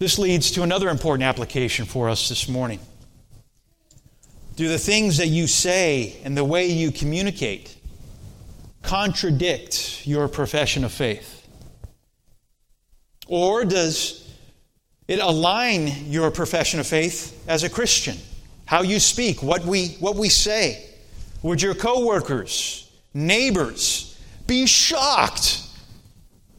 This 0.00 0.18
leads 0.18 0.52
to 0.52 0.62
another 0.62 0.88
important 0.88 1.24
application 1.24 1.84
for 1.84 2.08
us 2.08 2.30
this 2.30 2.48
morning. 2.48 2.80
Do 4.56 4.66
the 4.66 4.78
things 4.78 5.18
that 5.18 5.26
you 5.26 5.46
say 5.46 6.16
and 6.24 6.34
the 6.34 6.42
way 6.42 6.68
you 6.68 6.90
communicate 6.90 7.76
contradict 8.80 10.06
your 10.06 10.26
profession 10.26 10.84
of 10.84 10.92
faith? 10.92 11.46
Or 13.26 13.66
does 13.66 14.26
it 15.06 15.18
align 15.18 15.88
your 16.10 16.30
profession 16.30 16.80
of 16.80 16.86
faith 16.86 17.44
as 17.46 17.62
a 17.62 17.68
Christian? 17.68 18.16
How 18.64 18.80
you 18.80 19.00
speak, 19.00 19.42
what 19.42 19.66
we, 19.66 19.88
what 20.00 20.16
we 20.16 20.30
say? 20.30 20.82
Would 21.42 21.60
your 21.60 21.74
coworkers, 21.74 22.90
neighbors 23.12 24.18
be 24.46 24.64
shocked 24.64 25.62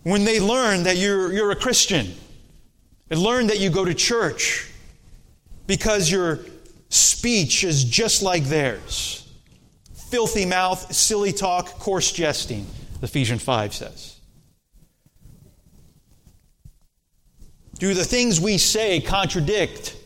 when 0.03 0.25
they 0.25 0.39
learn 0.39 0.83
that 0.83 0.97
you're, 0.97 1.33
you're 1.33 1.49
a 1.49 1.55
Christian? 1.55 2.13
And 3.11 3.19
learn 3.19 3.47
that 3.47 3.59
you 3.59 3.69
go 3.69 3.85
to 3.85 3.93
church 3.93 4.71
because 5.67 6.09
your 6.09 6.39
speech 6.89 7.63
is 7.63 7.83
just 7.83 8.23
like 8.23 8.45
theirs. 8.45 9.29
Filthy 10.09 10.45
mouth, 10.45 10.93
silly 10.93 11.31
talk, 11.31 11.67
coarse 11.77 12.11
jesting, 12.11 12.65
Ephesians 13.01 13.43
5 13.43 13.73
says. 13.73 14.17
Do 17.79 17.93
the 17.93 18.05
things 18.05 18.39
we 18.39 18.57
say 18.57 19.01
contradict 19.01 19.97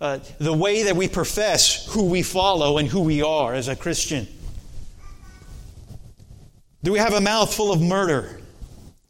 uh, 0.00 0.20
the 0.38 0.52
way 0.52 0.84
that 0.84 0.96
we 0.96 1.08
profess 1.08 1.86
who 1.86 2.04
we 2.04 2.22
follow 2.22 2.78
and 2.78 2.88
who 2.88 3.00
we 3.00 3.22
are 3.22 3.54
as 3.54 3.68
a 3.68 3.76
Christian? 3.76 4.26
Do 6.82 6.92
we 6.92 6.98
have 6.98 7.12
a 7.12 7.20
mouth 7.20 7.52
full 7.52 7.72
of 7.72 7.82
murder, 7.82 8.40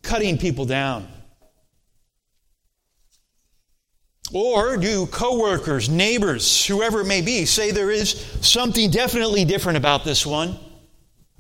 cutting 0.03 0.39
people 0.39 0.65
down? 0.65 1.07
Or 4.33 4.77
do 4.77 5.07
coworkers, 5.07 5.89
neighbors, 5.89 6.67
whoever 6.67 7.01
it 7.01 7.07
may 7.07 7.23
be, 7.23 7.47
say 7.47 7.71
there 7.71 7.91
is 7.91 8.11
something 8.43 8.91
definitely 8.91 9.45
different 9.45 9.79
about 9.79 10.05
this 10.05 10.27
one? 10.27 10.59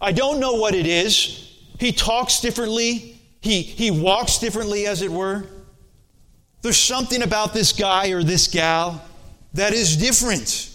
I 0.00 0.12
don't 0.12 0.40
know 0.40 0.54
what 0.54 0.74
it 0.74 0.86
is. 0.86 1.56
He 1.78 1.92
talks 1.92 2.40
differently, 2.40 3.20
he, 3.40 3.62
he 3.62 3.90
walks 3.90 4.38
differently, 4.38 4.86
as 4.86 5.02
it 5.02 5.10
were. 5.10 5.44
There's 6.62 6.78
something 6.78 7.22
about 7.22 7.52
this 7.52 7.72
guy 7.72 8.08
or 8.08 8.22
this 8.22 8.48
gal. 8.48 9.02
that 9.54 9.72
is 9.72 9.96
different. 9.96 10.70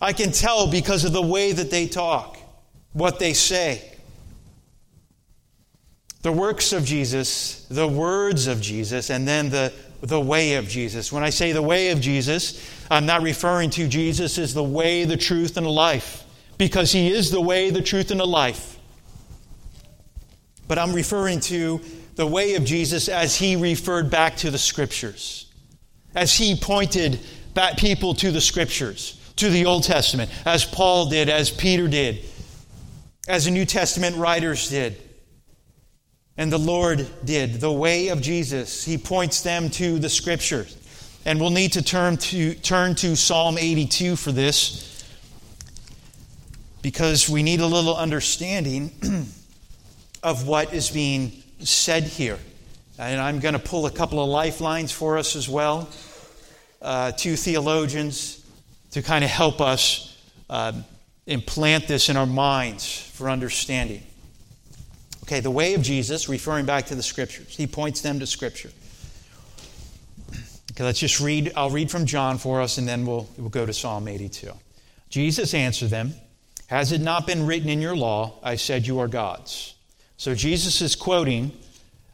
I 0.00 0.12
can 0.12 0.32
tell 0.32 0.66
because 0.66 1.04
of 1.04 1.12
the 1.12 1.22
way 1.22 1.52
that 1.52 1.70
they 1.70 1.86
talk, 1.86 2.36
what 2.92 3.18
they 3.18 3.32
say. 3.32 3.88
The 6.22 6.32
works 6.32 6.72
of 6.72 6.84
Jesus, 6.84 7.66
the 7.70 7.88
words 7.88 8.46
of 8.46 8.60
Jesus, 8.60 9.10
and 9.10 9.26
then 9.26 9.48
the, 9.48 9.72
the 10.02 10.20
way 10.20 10.54
of 10.54 10.68
Jesus. 10.68 11.12
When 11.12 11.22
I 11.22 11.30
say 11.30 11.52
the 11.52 11.62
way 11.62 11.90
of 11.90 12.00
Jesus, 12.00 12.60
I'm 12.90 13.06
not 13.06 13.22
referring 13.22 13.70
to 13.70 13.86
Jesus 13.86 14.36
as 14.36 14.52
the 14.52 14.62
way, 14.62 15.04
the 15.04 15.16
truth, 15.16 15.56
and 15.56 15.64
the 15.64 15.70
life, 15.70 16.24
because 16.58 16.90
he 16.90 17.10
is 17.10 17.30
the 17.30 17.40
way, 17.40 17.70
the 17.70 17.82
truth, 17.82 18.10
and 18.10 18.18
the 18.18 18.26
life. 18.26 18.78
But 20.66 20.78
I'm 20.78 20.92
referring 20.92 21.40
to 21.40 21.80
the 22.16 22.26
way 22.26 22.56
of 22.56 22.64
Jesus 22.64 23.08
as 23.08 23.36
he 23.36 23.54
referred 23.56 24.10
back 24.10 24.36
to 24.38 24.50
the 24.50 24.58
scriptures, 24.58 25.46
as 26.14 26.34
he 26.34 26.56
pointed 26.56 27.20
back 27.54 27.76
people 27.76 28.14
to 28.14 28.32
the 28.32 28.40
scriptures, 28.40 29.20
to 29.36 29.50
the 29.50 29.66
Old 29.66 29.84
Testament, 29.84 30.30
as 30.44 30.64
Paul 30.64 31.10
did, 31.10 31.28
as 31.28 31.48
Peter 31.50 31.86
did, 31.86 32.24
as 33.28 33.44
the 33.44 33.52
New 33.52 33.64
Testament 33.64 34.16
writers 34.16 34.68
did. 34.68 35.00
And 36.42 36.52
the 36.52 36.58
Lord 36.58 37.06
did. 37.24 37.60
The 37.60 37.70
way 37.70 38.08
of 38.08 38.20
Jesus. 38.20 38.84
He 38.84 38.98
points 38.98 39.42
them 39.42 39.70
to 39.70 40.00
the 40.00 40.08
scriptures. 40.08 40.76
And 41.24 41.40
we'll 41.40 41.50
need 41.50 41.74
to 41.74 41.82
turn 41.82 42.16
to, 42.16 42.54
turn 42.56 42.96
to 42.96 43.14
Psalm 43.14 43.56
82 43.56 44.16
for 44.16 44.32
this 44.32 45.04
because 46.82 47.30
we 47.30 47.44
need 47.44 47.60
a 47.60 47.66
little 47.66 47.96
understanding 47.96 48.90
of 50.24 50.48
what 50.48 50.74
is 50.74 50.90
being 50.90 51.44
said 51.60 52.02
here. 52.02 52.40
And 52.98 53.20
I'm 53.20 53.38
going 53.38 53.54
to 53.54 53.60
pull 53.60 53.86
a 53.86 53.92
couple 53.92 54.20
of 54.20 54.28
lifelines 54.28 54.90
for 54.90 55.18
us 55.18 55.36
as 55.36 55.48
well. 55.48 55.88
Uh, 56.80 57.12
two 57.12 57.36
theologians 57.36 58.44
to 58.90 59.00
kind 59.00 59.22
of 59.22 59.30
help 59.30 59.60
us 59.60 60.20
uh, 60.50 60.72
implant 61.24 61.86
this 61.86 62.08
in 62.08 62.16
our 62.16 62.26
minds 62.26 62.98
for 63.12 63.30
understanding. 63.30 64.02
Okay, 65.24 65.40
the 65.40 65.50
way 65.50 65.74
of 65.74 65.82
Jesus, 65.82 66.28
referring 66.28 66.66
back 66.66 66.86
to 66.86 66.94
the 66.94 67.02
scriptures, 67.02 67.56
he 67.56 67.66
points 67.66 68.00
them 68.00 68.18
to 68.18 68.26
scripture. 68.26 68.70
Okay, 70.72 70.84
let's 70.84 70.98
just 70.98 71.20
read. 71.20 71.52
I'll 71.54 71.70
read 71.70 71.90
from 71.90 72.06
John 72.06 72.38
for 72.38 72.60
us 72.60 72.78
and 72.78 72.88
then 72.88 73.06
we'll, 73.06 73.28
we'll 73.36 73.50
go 73.50 73.66
to 73.66 73.72
Psalm 73.72 74.08
82. 74.08 74.50
Jesus 75.10 75.52
answered 75.54 75.90
them, 75.90 76.14
Has 76.68 76.92
it 76.92 77.00
not 77.00 77.26
been 77.26 77.46
written 77.46 77.68
in 77.68 77.80
your 77.80 77.94
law, 77.94 78.38
I 78.42 78.56
said 78.56 78.86
you 78.86 78.98
are 79.00 79.08
gods? 79.08 79.74
So 80.16 80.34
Jesus 80.34 80.80
is 80.80 80.96
quoting 80.96 81.52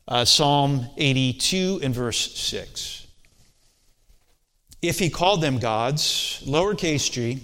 uh, 0.09 0.25
Psalm 0.25 0.87
82 0.97 1.81
in 1.83 1.93
verse 1.93 2.35
6. 2.35 3.07
If 4.83 4.99
he 4.99 5.11
called 5.11 5.41
them 5.41 5.59
gods, 5.59 6.43
lowercase 6.47 7.11
g, 7.11 7.41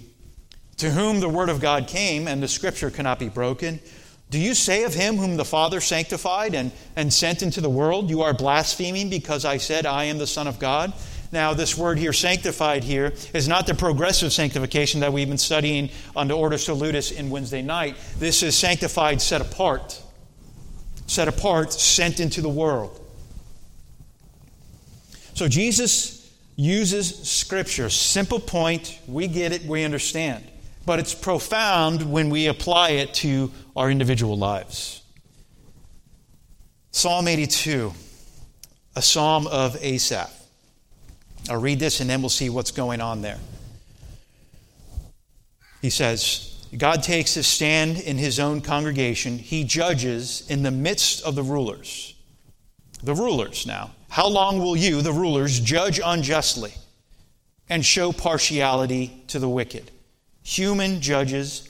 to 0.77 0.89
whom 0.89 1.19
the 1.19 1.29
word 1.29 1.49
of 1.49 1.61
God 1.61 1.87
came 1.87 2.27
and 2.27 2.41
the 2.41 2.47
scripture 2.47 2.89
cannot 2.89 3.19
be 3.19 3.29
broken, 3.29 3.79
do 4.35 4.41
you 4.41 4.53
say 4.53 4.83
of 4.83 4.93
him 4.93 5.15
whom 5.15 5.37
the 5.37 5.45
Father 5.45 5.79
sanctified 5.79 6.53
and, 6.53 6.71
and 6.95 7.11
sent 7.11 7.41
into 7.41 7.61
the 7.61 7.69
world, 7.69 8.09
You 8.09 8.21
are 8.23 8.33
blaspheming 8.33 9.09
because 9.09 9.45
I 9.45 9.55
said, 9.57 9.85
I 9.85 10.03
am 10.03 10.17
the 10.17 10.27
Son 10.27 10.45
of 10.47 10.59
God? 10.59 10.91
Now, 11.31 11.53
this 11.53 11.77
word 11.77 11.97
here, 11.97 12.13
sanctified 12.13 12.83
here, 12.83 13.13
is 13.33 13.47
not 13.47 13.65
the 13.65 13.73
progressive 13.73 14.31
sanctification 14.31 14.99
that 14.99 15.11
we've 15.11 15.27
been 15.27 15.37
studying 15.37 15.89
under 16.15 16.33
Ordo 16.33 16.57
Salutis 16.57 17.11
in 17.11 17.29
Wednesday 17.29 17.61
night. 17.61 17.95
This 18.19 18.43
is 18.43 18.55
sanctified, 18.55 19.21
set 19.21 19.41
apart 19.41 20.01
set 21.07 21.27
apart, 21.27 21.73
sent 21.73 22.19
into 22.19 22.41
the 22.41 22.49
world. 22.49 22.99
So 25.33 25.47
Jesus 25.47 26.33
uses 26.55 27.29
Scripture. 27.29 27.89
Simple 27.89 28.39
point, 28.39 28.99
we 29.07 29.27
get 29.27 29.51
it, 29.51 29.63
we 29.65 29.83
understand. 29.83 30.45
But 30.85 30.99
it's 30.99 31.15
profound 31.15 32.11
when 32.11 32.29
we 32.29 32.47
apply 32.47 32.91
it 32.91 33.13
to 33.15 33.51
our 33.75 33.89
individual 33.89 34.37
lives. 34.37 35.01
Psalm 36.91 37.27
82, 37.27 37.91
a 38.95 39.01
psalm 39.01 39.47
of 39.47 39.75
Asaph. 39.81 40.31
I'll 41.49 41.59
read 41.59 41.79
this 41.79 41.99
and 41.99 42.09
then 42.09 42.21
we'll 42.21 42.29
see 42.29 42.49
what's 42.49 42.71
going 42.71 43.01
on 43.01 43.21
there. 43.21 43.39
He 45.81 45.89
says, 45.89 46.67
God 46.77 47.03
takes 47.03 47.33
his 47.33 47.47
stand 47.47 47.99
in 47.99 48.17
his 48.17 48.39
own 48.39 48.61
congregation. 48.61 49.37
He 49.37 49.63
judges 49.63 50.49
in 50.49 50.63
the 50.63 50.71
midst 50.71 51.23
of 51.23 51.35
the 51.35 51.43
rulers. 51.43 52.15
The 53.03 53.13
rulers 53.13 53.67
now. 53.67 53.91
How 54.09 54.27
long 54.27 54.59
will 54.59 54.75
you, 54.75 55.01
the 55.01 55.11
rulers, 55.11 55.59
judge 55.59 55.99
unjustly 56.03 56.73
and 57.69 57.85
show 57.85 58.11
partiality 58.11 59.23
to 59.27 59.39
the 59.39 59.49
wicked? 59.49 59.91
Human 60.45 61.01
judges. 61.01 61.67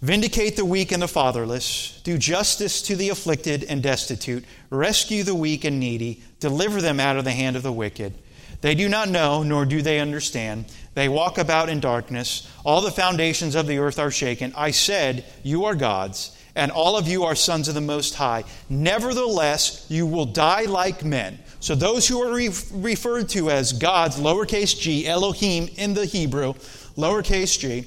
Vindicate 0.00 0.56
the 0.56 0.64
weak 0.64 0.90
and 0.90 1.02
the 1.02 1.06
fatherless. 1.06 2.00
Do 2.02 2.16
justice 2.16 2.80
to 2.82 2.96
the 2.96 3.10
afflicted 3.10 3.62
and 3.64 3.82
destitute. 3.82 4.42
Rescue 4.70 5.22
the 5.22 5.34
weak 5.34 5.64
and 5.64 5.78
needy. 5.78 6.22
Deliver 6.40 6.80
them 6.80 6.98
out 6.98 7.18
of 7.18 7.24
the 7.24 7.32
hand 7.32 7.56
of 7.56 7.62
the 7.62 7.72
wicked. 7.72 8.14
They 8.62 8.74
do 8.74 8.88
not 8.88 9.10
know, 9.10 9.42
nor 9.42 9.66
do 9.66 9.82
they 9.82 10.00
understand. 10.00 10.64
They 10.94 11.10
walk 11.10 11.36
about 11.36 11.68
in 11.68 11.80
darkness. 11.80 12.50
All 12.64 12.80
the 12.80 12.90
foundations 12.90 13.54
of 13.54 13.66
the 13.66 13.78
earth 13.78 13.98
are 13.98 14.10
shaken. 14.10 14.54
I 14.56 14.70
said, 14.70 15.26
You 15.42 15.66
are 15.66 15.74
gods, 15.74 16.34
and 16.54 16.72
all 16.72 16.96
of 16.96 17.06
you 17.06 17.24
are 17.24 17.34
sons 17.34 17.68
of 17.68 17.74
the 17.74 17.82
Most 17.82 18.14
High. 18.14 18.44
Nevertheless, 18.70 19.84
you 19.90 20.06
will 20.06 20.26
die 20.26 20.62
like 20.62 21.04
men. 21.04 21.38
So, 21.60 21.74
those 21.74 22.08
who 22.08 22.22
are 22.22 22.34
re- 22.34 22.48
referred 22.72 23.28
to 23.30 23.50
as 23.50 23.74
gods, 23.74 24.18
lowercase 24.18 24.78
g, 24.78 25.06
Elohim 25.06 25.68
in 25.76 25.92
the 25.92 26.06
Hebrew, 26.06 26.54
lowercase 26.96 27.58
g, 27.58 27.86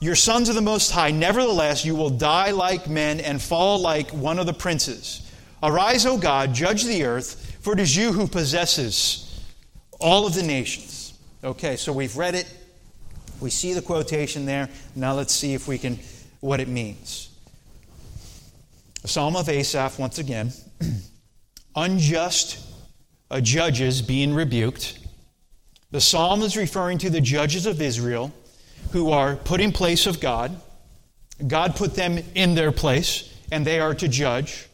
you're 0.00 0.16
sons 0.16 0.48
of 0.48 0.54
the 0.54 0.62
Most 0.62 0.90
High. 0.90 1.10
Nevertheless, 1.10 1.84
you 1.84 1.94
will 1.94 2.10
die 2.10 2.52
like 2.52 2.88
men 2.88 3.20
and 3.20 3.40
fall 3.40 3.78
like 3.78 4.10
one 4.10 4.38
of 4.38 4.46
the 4.46 4.52
princes. 4.52 5.30
Arise, 5.62 6.06
O 6.06 6.16
God, 6.16 6.54
judge 6.54 6.84
the 6.84 7.04
earth, 7.04 7.58
for 7.60 7.74
it 7.74 7.80
is 7.80 7.94
you 7.94 8.12
who 8.12 8.26
possesses 8.26 9.44
all 10.00 10.26
of 10.26 10.34
the 10.34 10.42
nations. 10.42 11.18
Okay, 11.44 11.76
so 11.76 11.92
we've 11.92 12.16
read 12.16 12.34
it. 12.34 12.50
We 13.40 13.50
see 13.50 13.74
the 13.74 13.82
quotation 13.82 14.46
there. 14.46 14.70
Now 14.94 15.14
let's 15.14 15.34
see 15.34 15.52
if 15.52 15.68
we 15.68 15.76
can 15.76 15.98
what 16.40 16.60
it 16.60 16.68
means. 16.68 17.28
A 19.04 19.08
psalm 19.08 19.36
of 19.36 19.48
Asaph 19.48 19.98
once 19.98 20.18
again. 20.18 20.52
Unjust 21.76 22.66
uh, 23.30 23.40
judges 23.40 24.02
being 24.02 24.34
rebuked. 24.34 24.98
The 25.90 26.00
psalm 26.00 26.42
is 26.42 26.56
referring 26.56 26.98
to 26.98 27.10
the 27.10 27.20
judges 27.20 27.66
of 27.66 27.80
Israel 27.80 28.32
who 28.92 29.10
are 29.10 29.36
put 29.36 29.60
in 29.60 29.72
place 29.72 30.06
of 30.06 30.20
God. 30.20 30.60
God 31.46 31.74
put 31.76 31.94
them 31.94 32.18
in 32.34 32.54
their 32.54 32.72
place, 32.72 33.34
and 33.50 33.66
they 33.66 33.80
are 33.80 33.94
to 33.94 34.08
judge. 34.08 34.68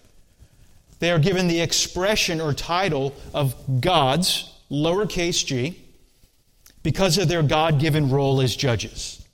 They 0.98 1.10
are 1.10 1.18
given 1.18 1.48
the 1.48 1.60
expression 1.60 2.40
or 2.40 2.52
title 2.52 3.14
of 3.32 3.54
gods 3.80 4.52
lowercase 4.70 5.44
g, 5.46 5.80
because 6.82 7.18
of 7.18 7.28
their 7.28 7.42
God 7.42 7.80
given 7.80 8.10
role 8.10 8.40
as 8.40 8.56
judges. 8.56 9.24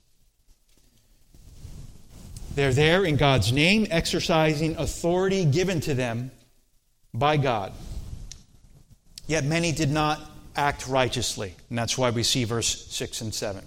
They're 2.55 2.73
there 2.73 3.03
in 3.03 3.15
God's 3.15 3.51
name, 3.51 3.87
exercising 3.89 4.75
authority 4.77 5.45
given 5.45 5.79
to 5.81 5.93
them 5.93 6.31
by 7.13 7.37
God. 7.37 7.73
Yet 9.25 9.43
many 9.43 9.71
did 9.71 9.89
not 9.89 10.19
act 10.55 10.87
righteously, 10.87 11.55
and 11.69 11.77
that's 11.77 11.97
why 11.97 12.09
we 12.09 12.23
see 12.23 12.43
verse 12.43 12.87
6 12.87 13.21
and 13.21 13.33
7. 13.33 13.63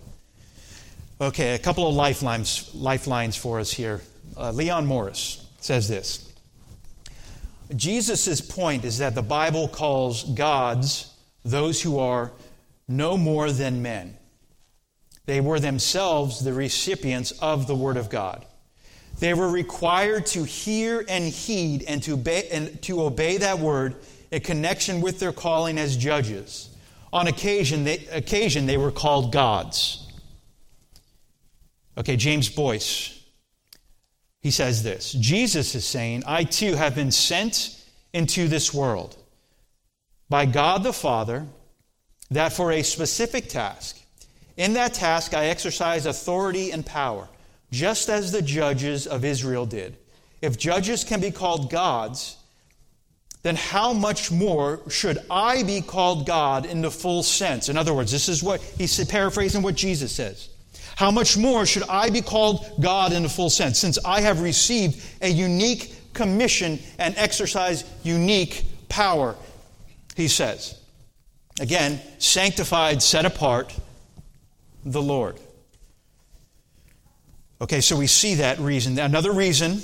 Okay, 1.20 1.54
a 1.54 1.58
couple 1.58 1.88
of 1.88 1.94
lifelines, 1.94 2.70
lifelines 2.74 3.36
for 3.36 3.58
us 3.58 3.72
here. 3.72 4.02
Uh, 4.36 4.50
Leon 4.50 4.86
Morris 4.86 5.46
says 5.60 5.88
this 5.88 6.32
Jesus' 7.74 8.40
point 8.40 8.84
is 8.84 8.98
that 8.98 9.14
the 9.14 9.22
Bible 9.22 9.66
calls 9.68 10.24
gods 10.24 11.12
those 11.44 11.80
who 11.82 11.98
are 11.98 12.32
no 12.86 13.16
more 13.16 13.50
than 13.50 13.82
men. 13.82 14.16
They 15.24 15.40
were 15.40 15.58
themselves 15.58 16.44
the 16.44 16.52
recipients 16.52 17.32
of 17.32 17.66
the 17.66 17.74
Word 17.74 17.96
of 17.96 18.08
God. 18.08 18.44
They 19.18 19.34
were 19.34 19.48
required 19.48 20.26
to 20.26 20.44
hear 20.44 21.04
and 21.08 21.24
heed 21.24 21.84
and 21.88 22.02
to 22.04 22.14
obey, 22.14 22.48
and 22.50 22.80
to 22.82 23.02
obey 23.02 23.38
that 23.38 23.58
Word 23.58 23.96
in 24.30 24.42
connection 24.42 25.00
with 25.00 25.18
their 25.18 25.32
calling 25.32 25.78
as 25.78 25.96
judges. 25.96 26.68
On 27.12 27.26
occasion 27.26 27.84
they, 27.84 28.06
occasion, 28.06 28.66
they 28.66 28.76
were 28.76 28.90
called 28.90 29.32
gods. 29.32 30.06
Okay, 31.98 32.16
James 32.16 32.48
Boice, 32.48 33.24
he 34.40 34.50
says 34.50 34.82
this 34.82 35.12
Jesus 35.12 35.74
is 35.74 35.84
saying, 35.84 36.22
I 36.26 36.44
too 36.44 36.74
have 36.74 36.94
been 36.94 37.10
sent 37.10 37.82
into 38.12 38.48
this 38.48 38.72
world 38.72 39.16
by 40.28 40.46
God 40.46 40.82
the 40.82 40.92
Father 40.92 41.46
that 42.30 42.52
for 42.52 42.72
a 42.72 42.82
specific 42.82 43.48
task, 43.48 44.00
in 44.56 44.74
that 44.74 44.94
task 44.94 45.34
I 45.34 45.46
exercise 45.46 46.06
authority 46.06 46.70
and 46.70 46.84
power, 46.84 47.28
just 47.70 48.08
as 48.08 48.32
the 48.32 48.42
judges 48.42 49.06
of 49.06 49.24
Israel 49.24 49.66
did. 49.66 49.96
If 50.42 50.58
judges 50.58 51.04
can 51.04 51.20
be 51.20 51.30
called 51.30 51.70
gods, 51.70 52.36
then 53.42 53.56
how 53.56 53.92
much 53.92 54.30
more 54.30 54.80
should 54.88 55.18
I 55.30 55.62
be 55.62 55.80
called 55.80 56.26
God 56.26 56.66
in 56.66 56.82
the 56.82 56.90
full 56.90 57.22
sense? 57.22 57.68
In 57.68 57.76
other 57.76 57.94
words, 57.94 58.10
this 58.10 58.28
is 58.28 58.42
what 58.42 58.60
he's 58.60 59.04
paraphrasing 59.04 59.62
what 59.62 59.74
Jesus 59.74 60.12
says. 60.12 60.48
How 60.96 61.10
much 61.10 61.36
more 61.36 61.66
should 61.66 61.84
I 61.88 62.10
be 62.10 62.22
called 62.22 62.66
God 62.80 63.12
in 63.12 63.22
the 63.22 63.28
full 63.28 63.50
sense, 63.50 63.78
since 63.78 63.98
I 64.04 64.22
have 64.22 64.40
received 64.40 65.04
a 65.22 65.28
unique 65.28 65.94
commission 66.14 66.80
and 66.98 67.14
exercise 67.18 67.84
unique 68.02 68.64
power, 68.88 69.36
he 70.16 70.26
says. 70.26 70.80
Again, 71.60 72.00
sanctified, 72.18 73.02
set 73.02 73.26
apart, 73.26 73.74
the 74.84 75.02
Lord. 75.02 75.38
Okay, 77.60 77.80
so 77.80 77.96
we 77.96 78.06
see 78.06 78.36
that 78.36 78.58
reason. 78.58 78.98
Another 78.98 79.32
reason 79.32 79.80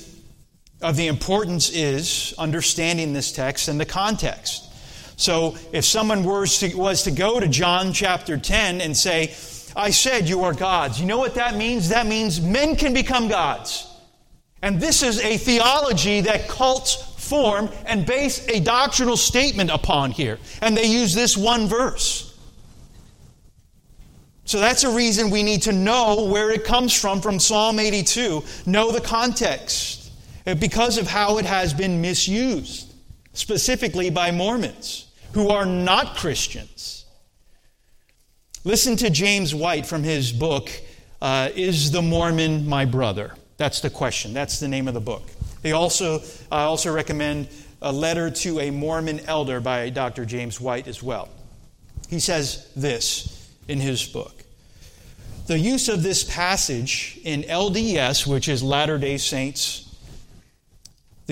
of 0.83 0.97
the 0.97 1.07
importance 1.07 1.71
is 1.71 2.35
understanding 2.39 3.13
this 3.13 3.33
text 3.33 3.69
and 3.69 3.81
the 3.81 3.87
context. 3.87 4.69
So 5.17 5.57
if 5.73 5.85
someone 5.85 6.25
was 6.25 6.59
to, 6.59 6.75
was 6.75 7.05
to 7.05 7.11
go 7.11 7.39
to 7.39 7.49
John 7.49 7.93
chapter 7.93 8.37
10 8.37 8.81
and 8.81 8.97
say, 8.97 9.35
I 9.77 9.91
said 9.91 10.29
you 10.29 10.45
are 10.45 10.53
gods, 10.53 11.01
you 11.01 11.07
know 11.07 11.19
what 11.19 11.35
that 11.37 11.57
means? 11.57 11.89
That 11.91 12.07
means 12.07 12.41
men 12.41 12.77
can 12.77 12.93
become 12.93 13.29
gods. 13.29 13.89
And 14.63 14.81
this 14.81 15.03
is 15.03 15.21
a 15.21 15.37
theology 15.37 16.21
that 16.23 16.49
cults 16.49 16.95
form 17.19 17.71
and 17.87 18.05
base 18.05 18.47
a 18.49 18.61
doctrinal 18.61 19.17
statement 19.17 19.71
upon 19.71 20.11
here. 20.11 20.39
And 20.61 20.77
they 20.77 20.87
use 20.87 21.15
this 21.15 21.37
one 21.37 21.67
verse. 21.67 22.29
So 24.45 24.59
that's 24.59 24.85
a 24.85 24.91
reason 24.91 25.31
we 25.31 25.43
need 25.43 25.63
to 25.63 25.73
know 25.73 26.25
where 26.25 26.51
it 26.51 26.65
comes 26.65 26.99
from, 26.99 27.21
from 27.21 27.39
Psalm 27.39 27.79
82, 27.79 28.43
know 28.67 28.91
the 28.91 29.01
context. 29.01 30.02
Uh, 30.47 30.55
because 30.55 30.99
of 30.99 31.07
how 31.07 31.39
it 31.39 31.45
has 31.45 31.73
been 31.73 32.01
misused, 32.01 32.93
specifically 33.33 34.11
by 34.11 34.31
Mormons 34.31 35.13
who 35.33 35.49
are 35.49 35.65
not 35.65 36.17
Christians. 36.17 37.05
Listen 38.65 38.97
to 38.97 39.11
James 39.11 39.55
White 39.55 39.87
from 39.87 40.03
his 40.03 40.33
book, 40.33 40.71
uh, 41.21 41.49
Is 41.55 41.91
the 41.91 42.03
Mormon 42.03 42.67
My 42.67 42.85
Brother? 42.85 43.35
That's 43.57 43.81
the 43.81 43.91
question. 43.91 44.35
That's 44.35 44.61
the 44.61 44.69
name 44.69 44.89
of 44.89 44.95
the 44.95 45.01
book. 45.01 45.23
They 45.63 45.73
also, 45.73 46.21
I 46.51 46.63
also 46.63 46.93
recommend 46.93 47.49
a 47.81 47.93
letter 47.93 48.31
to 48.31 48.61
a 48.61 48.71
Mormon 48.71 49.21
elder 49.21 49.61
by 49.61 49.91
Dr. 49.91 50.25
James 50.25 50.61
White 50.61 50.87
as 50.87 51.03
well. 51.03 51.29
He 52.09 52.21
says 52.21 52.71
this 52.77 53.51
in 53.69 53.81
his 53.81 54.05
book. 54.05 54.45
The 55.47 55.59
use 55.59 55.89
of 55.89 56.03
this 56.03 56.23
passage 56.23 57.19
in 57.25 57.43
LDS, 57.43 58.27
which 58.27 58.49
is 58.49 58.63
Latter 58.63 58.99
day 58.99 59.19
Saints 59.19 59.82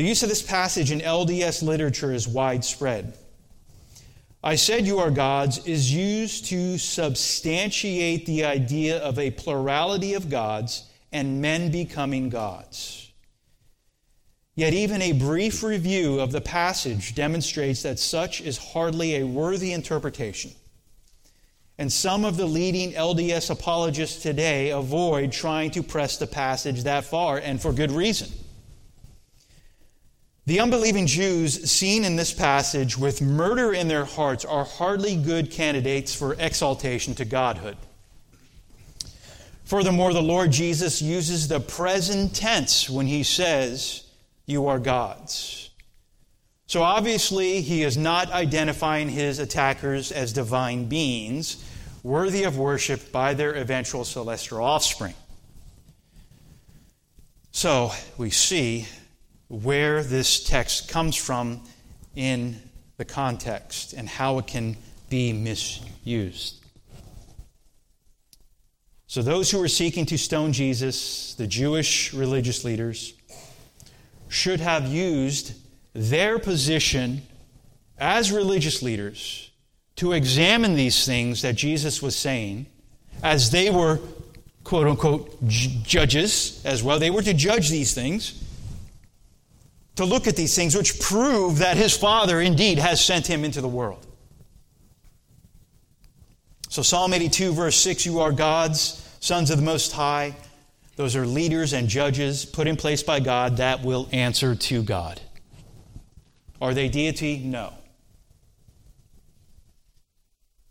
the 0.00 0.06
use 0.06 0.22
of 0.22 0.30
this 0.30 0.40
passage 0.40 0.90
in 0.90 1.00
LDS 1.00 1.62
literature 1.62 2.10
is 2.10 2.26
widespread. 2.26 3.18
I 4.42 4.54
said 4.54 4.86
you 4.86 4.98
are 4.98 5.10
gods 5.10 5.66
is 5.66 5.92
used 5.92 6.46
to 6.46 6.78
substantiate 6.78 8.24
the 8.24 8.46
idea 8.46 8.96
of 8.96 9.18
a 9.18 9.30
plurality 9.30 10.14
of 10.14 10.30
gods 10.30 10.88
and 11.12 11.42
men 11.42 11.70
becoming 11.70 12.30
gods. 12.30 13.12
Yet, 14.54 14.72
even 14.72 15.02
a 15.02 15.12
brief 15.12 15.62
review 15.62 16.18
of 16.18 16.32
the 16.32 16.40
passage 16.40 17.14
demonstrates 17.14 17.82
that 17.82 17.98
such 17.98 18.40
is 18.40 18.56
hardly 18.56 19.16
a 19.16 19.26
worthy 19.26 19.74
interpretation. 19.74 20.52
And 21.76 21.92
some 21.92 22.24
of 22.24 22.38
the 22.38 22.46
leading 22.46 22.92
LDS 22.92 23.50
apologists 23.50 24.22
today 24.22 24.70
avoid 24.70 25.30
trying 25.30 25.70
to 25.72 25.82
press 25.82 26.16
the 26.16 26.26
passage 26.26 26.84
that 26.84 27.04
far, 27.04 27.36
and 27.36 27.60
for 27.60 27.74
good 27.74 27.92
reason. 27.92 28.30
The 30.50 30.58
unbelieving 30.58 31.06
Jews 31.06 31.70
seen 31.70 32.04
in 32.04 32.16
this 32.16 32.32
passage 32.34 32.98
with 32.98 33.22
murder 33.22 33.72
in 33.72 33.86
their 33.86 34.04
hearts 34.04 34.44
are 34.44 34.64
hardly 34.64 35.14
good 35.14 35.52
candidates 35.52 36.12
for 36.12 36.34
exaltation 36.40 37.14
to 37.14 37.24
godhood. 37.24 37.76
Furthermore, 39.62 40.12
the 40.12 40.20
Lord 40.20 40.50
Jesus 40.50 41.00
uses 41.00 41.46
the 41.46 41.60
present 41.60 42.34
tense 42.34 42.90
when 42.90 43.06
he 43.06 43.22
says, 43.22 44.02
You 44.44 44.66
are 44.66 44.80
gods. 44.80 45.70
So 46.66 46.82
obviously, 46.82 47.60
he 47.60 47.84
is 47.84 47.96
not 47.96 48.32
identifying 48.32 49.08
his 49.08 49.38
attackers 49.38 50.10
as 50.10 50.32
divine 50.32 50.86
beings 50.86 51.64
worthy 52.02 52.42
of 52.42 52.58
worship 52.58 53.12
by 53.12 53.34
their 53.34 53.54
eventual 53.54 54.04
celestial 54.04 54.64
offspring. 54.64 55.14
So 57.52 57.92
we 58.18 58.30
see 58.30 58.88
where 59.50 60.04
this 60.04 60.44
text 60.44 60.88
comes 60.88 61.16
from 61.16 61.60
in 62.14 62.56
the 62.98 63.04
context 63.04 63.92
and 63.92 64.08
how 64.08 64.38
it 64.38 64.46
can 64.46 64.76
be 65.10 65.32
misused. 65.32 66.64
So, 69.08 69.22
those 69.22 69.50
who 69.50 69.58
were 69.58 69.66
seeking 69.66 70.06
to 70.06 70.16
stone 70.16 70.52
Jesus, 70.52 71.34
the 71.34 71.48
Jewish 71.48 72.14
religious 72.14 72.64
leaders, 72.64 73.12
should 74.28 74.60
have 74.60 74.86
used 74.86 75.54
their 75.94 76.38
position 76.38 77.22
as 77.98 78.30
religious 78.30 78.82
leaders 78.82 79.50
to 79.96 80.12
examine 80.12 80.74
these 80.76 81.04
things 81.04 81.42
that 81.42 81.56
Jesus 81.56 82.00
was 82.00 82.14
saying 82.14 82.66
as 83.24 83.50
they 83.50 83.68
were, 83.68 83.98
quote 84.62 84.86
unquote, 84.86 85.44
judges 85.48 86.62
as 86.64 86.84
well. 86.84 87.00
They 87.00 87.10
were 87.10 87.22
to 87.22 87.34
judge 87.34 87.68
these 87.68 87.92
things 87.92 88.44
to 89.96 90.04
look 90.04 90.26
at 90.26 90.36
these 90.36 90.54
things, 90.54 90.74
which 90.74 91.00
prove 91.00 91.58
that 91.58 91.76
his 91.76 91.96
Father 91.96 92.40
indeed 92.40 92.78
has 92.78 93.04
sent 93.04 93.26
him 93.26 93.44
into 93.44 93.60
the 93.60 93.68
world. 93.68 94.06
So, 96.68 96.82
Psalm 96.82 97.12
82, 97.12 97.52
verse 97.52 97.76
6 97.76 98.06
You 98.06 98.20
are 98.20 98.32
God's 98.32 99.04
sons 99.20 99.50
of 99.50 99.58
the 99.58 99.64
Most 99.64 99.92
High. 99.92 100.36
Those 100.96 101.16
are 101.16 101.26
leaders 101.26 101.72
and 101.72 101.88
judges 101.88 102.44
put 102.44 102.66
in 102.66 102.76
place 102.76 103.02
by 103.02 103.20
God 103.20 103.56
that 103.56 103.82
will 103.82 104.08
answer 104.12 104.54
to 104.54 104.82
God. 104.82 105.20
Are 106.60 106.74
they 106.74 106.88
deity? 106.88 107.38
No. 107.38 107.72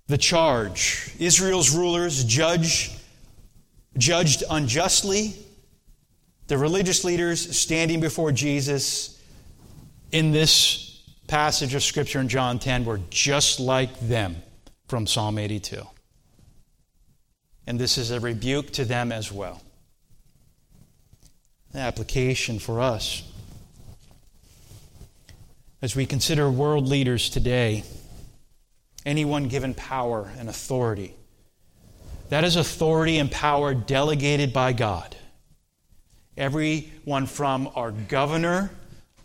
The 0.07 0.17
charge 0.17 1.11
Israel's 1.19 1.71
rulers 1.71 2.23
judge, 2.23 2.91
judged 3.97 4.43
unjustly. 4.49 5.35
The 6.49 6.57
religious 6.57 7.03
leaders 7.03 7.55
standing 7.55 7.99
before 7.99 8.31
Jesus 8.31 9.21
in 10.11 10.31
this 10.31 11.03
passage 11.27 11.75
of 11.75 11.83
Scripture 11.83 12.19
in 12.19 12.27
John 12.27 12.57
10 12.57 12.85
were 12.85 12.99
just 13.11 13.59
like 13.59 13.99
them 13.99 14.37
from 14.87 15.05
Psalm 15.05 15.37
82. 15.37 15.83
And 17.67 17.79
this 17.79 17.99
is 17.99 18.09
a 18.09 18.19
rebuke 18.19 18.71
to 18.71 18.83
them 18.83 19.11
as 19.11 19.31
well. 19.31 19.61
The 21.71 21.77
application 21.77 22.57
for 22.57 22.81
us. 22.81 23.21
As 25.83 25.95
we 25.95 26.07
consider 26.07 26.49
world 26.49 26.87
leaders 26.87 27.29
today, 27.29 27.83
anyone 29.05 29.49
given 29.49 29.75
power 29.75 30.31
and 30.39 30.49
authority, 30.49 31.13
that 32.29 32.43
is 32.43 32.55
authority 32.55 33.19
and 33.19 33.29
power 33.29 33.75
delegated 33.75 34.51
by 34.51 34.73
God. 34.73 35.15
Everyone 36.39 37.25
from 37.25 37.69
our 37.75 37.91
governor 37.91 38.71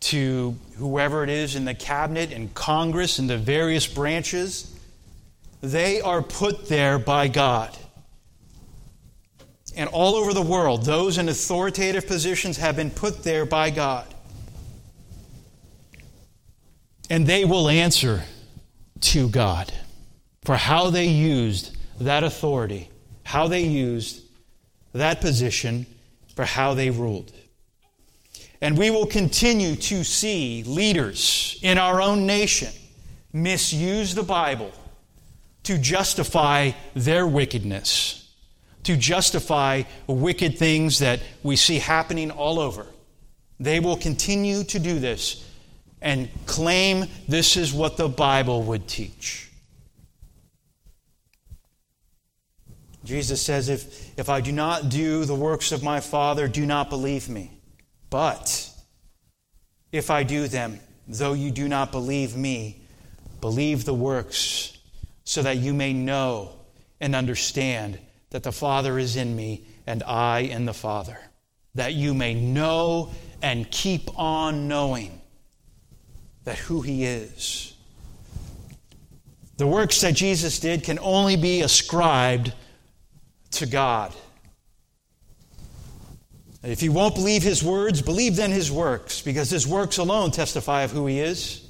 to 0.01 0.57
whoever 0.77 1.23
it 1.23 1.31
is 1.31 1.55
in 1.55 1.65
the 1.65 1.73
cabinet 1.73 2.33
and 2.33 2.53
Congress 2.55 3.21
and 3.21 3.31
the 3.31 3.39
various 3.39 3.87
branches, 3.87 4.77
they 5.63 6.01
are 6.01 6.21
put 6.21 6.69
there 6.69 6.99
by 6.99 7.29
God. 7.29 7.75
And 9.77 9.89
all 9.91 10.17
over 10.17 10.35
the 10.35 10.43
world, 10.43 10.85
those 10.85 11.17
in 11.17 11.29
authoritative 11.29 12.09
positions 12.09 12.57
have 12.57 12.75
been 12.75 12.91
put 12.91 13.23
there 13.23 13.47
by 13.47 13.71
God. 13.71 14.13
And 17.09 17.29
they 17.29 17.45
will 17.45 17.69
answer 17.69 18.25
to 19.03 19.29
God 19.29 19.73
for 20.45 20.57
how 20.57 20.91
they 20.91 21.07
used 21.07 21.77
that 22.01 22.25
authority, 22.25 22.91
how 23.23 23.47
they 23.47 23.63
used 23.63 24.23
that 24.93 25.21
position, 25.21 25.87
for 26.35 26.45
how 26.45 26.75
they 26.75 26.91
ruled. 26.91 27.33
And 28.61 28.79
we 28.79 28.91
will 28.91 29.07
continue 29.07 29.77
to 29.77 30.05
see 30.05 30.63
leaders 30.65 31.59
in 31.63 31.79
our 31.79 32.01
own 32.01 32.27
nation 32.27 32.73
misuse 33.33 34.15
the 34.15 34.23
Bible 34.23 34.73
to 35.65 35.77
justify 35.79 36.71
their 36.95 37.27
wickedness, 37.27 38.33
to 38.85 38.97
justify 38.97 39.83
wicked 40.07 40.57
things 40.59 41.01
that 41.01 41.21
we 41.43 41.57
see 41.57 41.79
happening 41.79 42.31
all 42.31 42.59
over. 42.59 42.87
They 43.61 43.81
will 43.81 43.97
continue 43.97 44.65
to 44.65 44.79
do 44.79 44.99
this 44.99 45.49
and 46.01 46.29
claim 46.47 47.07
this 47.29 47.57
is 47.57 47.73
what 47.73 47.97
the 47.97 48.09
Bible 48.09 48.63
would 48.63 48.87
teach. 48.87 49.44
Jesus 53.05 53.43
says, 53.43 53.69
if, 53.69 54.19
if 54.19 54.31
I 54.31 54.41
do 54.41 54.51
not 54.51 54.89
do 54.89 55.25
the 55.25 55.35
works 55.35 55.73
of 55.73 55.83
my 55.83 56.01
Father, 56.01 56.49
do 56.49 56.65
not 56.65 56.89
believe 56.89 57.29
me. 57.29 57.51
But 58.09 58.71
if 59.93 60.11
I 60.11 60.23
do 60.23 60.49
them, 60.49 60.81
though 61.07 61.35
you 61.35 61.51
do 61.51 61.69
not 61.69 61.93
believe 61.93 62.35
me, 62.35 62.83
believe 63.41 63.85
the 63.85 63.95
works, 63.95 64.79
so 65.25 65.43
that 65.43 65.59
you 65.59 65.75
may 65.75 65.93
know 65.93 66.53
and 67.01 67.15
understand 67.15 67.99
that 68.31 68.43
the 68.43 68.53
Father 68.53 68.99
is 68.99 69.17
in 69.17 69.37
me 69.37 69.67
and 69.87 70.03
I 70.03 70.41
in 70.41 70.65
the 70.65 70.73
Father, 70.73 71.19
that 71.75 71.93
you 71.93 72.15
may 72.15 72.35
know 72.35 73.11
and 73.43 73.71
keep 73.71 74.19
on 74.19 74.67
knowing 74.67 75.21
that 76.45 76.57
who 76.57 76.81
He 76.81 77.05
is. 77.05 77.75
The 79.57 79.67
works 79.67 80.01
that 80.01 80.15
Jesus 80.15 80.59
did 80.59 80.83
can 80.83 80.99
only 80.99 81.37
be 81.37 81.61
ascribed 81.61 82.53
to 83.59 83.67
God. 83.67 84.15
If 86.63 86.83
you 86.83 86.93
won't 86.93 87.15
believe 87.15 87.43
his 87.43 87.63
words, 87.63 88.01
believe 88.01 88.37
then 88.37 88.51
his 88.51 88.73
works, 88.73 89.21
because 89.21 89.51
his 89.51 89.67
works 89.67 89.99
alone 89.99 90.31
testify 90.31 90.83
of 90.83 90.93
who 90.93 91.07
he 91.07 91.21
is. 91.21 91.67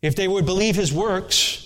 If 0.00 0.16
they 0.16 0.26
would 0.26 0.46
believe 0.46 0.74
his 0.74 0.92
works, 0.92 1.60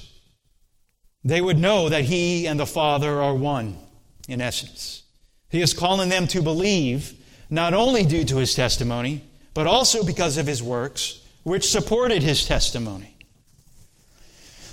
they 1.25 1.41
would 1.41 1.59
know 1.59 1.89
that 1.89 2.05
he 2.05 2.47
and 2.47 2.59
the 2.59 2.67
Father 2.67 3.21
are 3.21 3.35
one, 3.35 3.77
in 4.29 4.41
essence. 4.41 5.05
He 5.49 5.61
is 5.61 5.73
calling 5.73 6.09
them 6.09 6.27
to 6.29 6.43
believe, 6.43 7.15
not 7.51 7.73
only 7.73 8.05
due 8.05 8.25
to 8.25 8.37
his 8.37 8.55
testimony, 8.55 9.23
but 9.55 9.67
also 9.67 10.05
because 10.05 10.39
of 10.39 10.47
his 10.47 10.63
works, 10.63 11.21
which 11.45 11.71
supported 11.71 12.23
his 12.23 12.47
testimony. 12.47 13.15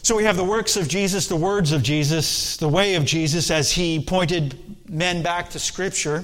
So 0.06 0.16
we 0.16 0.26
have 0.26 0.38
the 0.38 0.44
works 0.44 0.78
of 0.78 0.88
Jesus, 0.88 1.28
the 1.28 1.36
words 1.36 1.72
of 1.72 1.82
Jesus, 1.82 2.58
the 2.58 2.70
way 2.70 2.94
of 2.94 3.06
Jesus 3.06 3.50
as 3.50 3.72
he 3.72 4.00
pointed 4.00 4.56
men 4.88 5.24
back 5.24 5.50
to 5.50 5.58
Scripture 5.58 6.24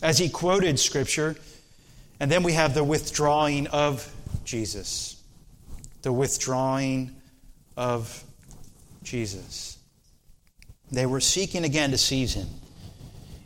as 0.00 0.18
he 0.18 0.28
quoted 0.28 0.78
Scripture. 0.78 1.34
And 2.20 2.30
then 2.30 2.44
we 2.44 2.52
have 2.52 2.74
the 2.74 2.84
withdrawing 2.84 3.66
of 3.66 4.08
Jesus. 4.44 5.20
The 6.02 6.12
withdrawing 6.12 7.10
of 7.76 8.22
Jesus. 9.02 9.78
They 10.92 11.04
were 11.04 11.18
seeking 11.18 11.64
again 11.64 11.90
to 11.90 11.98
seize 11.98 12.34
him, 12.34 12.46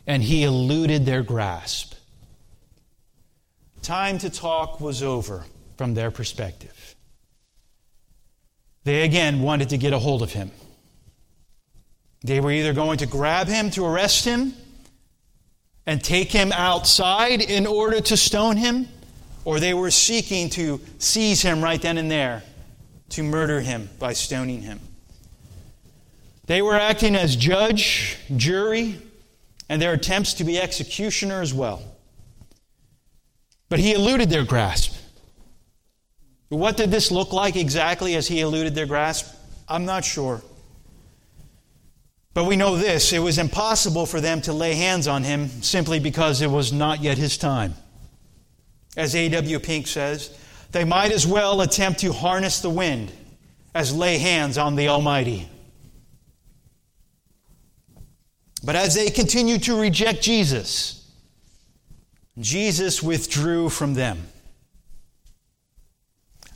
and 0.05 0.21
he 0.21 0.43
eluded 0.43 1.07
their 1.07 1.23
grasp. 1.23 1.95
Time 3.81 4.19
to 4.19 4.29
talk 4.29 4.79
was 4.79 5.01
over 5.01 5.45
from 5.77 5.95
their 5.95 6.11
perspective. 6.11 6.72
They 8.83 9.03
again 9.03 9.41
wanted 9.41 9.69
to 9.69 9.77
get 9.77 9.93
a 9.93 9.99
hold 9.99 10.21
of 10.21 10.33
him. 10.33 10.51
They 12.23 12.39
were 12.39 12.51
either 12.51 12.73
going 12.73 12.97
to 12.99 13.05
grab 13.05 13.47
him 13.47 13.69
to 13.71 13.85
arrest 13.85 14.25
him 14.25 14.53
and 15.85 16.01
take 16.03 16.31
him 16.31 16.51
outside 16.51 17.41
in 17.41 17.67
order 17.67 17.99
to 17.99 18.15
stone 18.15 18.57
him, 18.57 18.87
or 19.45 19.59
they 19.59 19.73
were 19.73 19.91
seeking 19.91 20.49
to 20.51 20.79
seize 20.99 21.41
him 21.41 21.61
right 21.61 21.81
then 21.81 21.97
and 21.97 22.09
there 22.09 22.43
to 23.09 23.23
murder 23.23 23.59
him 23.59 23.89
by 23.99 24.13
stoning 24.13 24.61
him. 24.61 24.79
They 26.45 26.61
were 26.61 26.75
acting 26.75 27.15
as 27.15 27.35
judge, 27.35 28.17
jury, 28.35 28.99
and 29.69 29.81
their 29.81 29.93
attempts 29.93 30.33
to 30.35 30.43
be 30.43 30.59
executioner 30.59 31.41
as 31.41 31.53
well. 31.53 31.81
But 33.69 33.79
he 33.79 33.93
eluded 33.93 34.29
their 34.29 34.45
grasp. 34.45 34.93
What 36.53 36.77
did 36.77 36.91
this 36.91 37.11
look 37.11 37.33
like 37.33 37.55
exactly 37.55 38.15
as 38.15 38.27
he 38.27 38.41
eluded 38.41 38.75
their 38.75 38.85
grasp? 38.85 39.33
I'm 39.67 39.85
not 39.85 40.05
sure. 40.05 40.41
But 42.33 42.45
we 42.45 42.55
know 42.55 42.75
this 42.75 43.13
it 43.13 43.19
was 43.19 43.37
impossible 43.37 44.05
for 44.05 44.21
them 44.21 44.41
to 44.41 44.53
lay 44.53 44.73
hands 44.73 45.07
on 45.07 45.23
him 45.23 45.49
simply 45.61 45.99
because 45.99 46.41
it 46.41 46.49
was 46.49 46.71
not 46.71 47.01
yet 47.01 47.17
his 47.17 47.37
time. 47.37 47.75
As 48.95 49.15
A.W. 49.15 49.59
Pink 49.59 49.87
says, 49.87 50.37
they 50.71 50.83
might 50.83 51.11
as 51.11 51.25
well 51.25 51.61
attempt 51.61 51.99
to 52.01 52.11
harness 52.11 52.59
the 52.59 52.69
wind 52.69 53.11
as 53.73 53.95
lay 53.95 54.17
hands 54.17 54.57
on 54.57 54.75
the 54.75 54.87
Almighty. 54.87 55.49
But 58.63 58.75
as 58.75 58.95
they 58.95 59.09
continued 59.09 59.63
to 59.63 59.79
reject 59.79 60.21
Jesus, 60.21 61.11
Jesus 62.39 63.03
withdrew 63.03 63.69
from 63.69 63.93
them. 63.93 64.27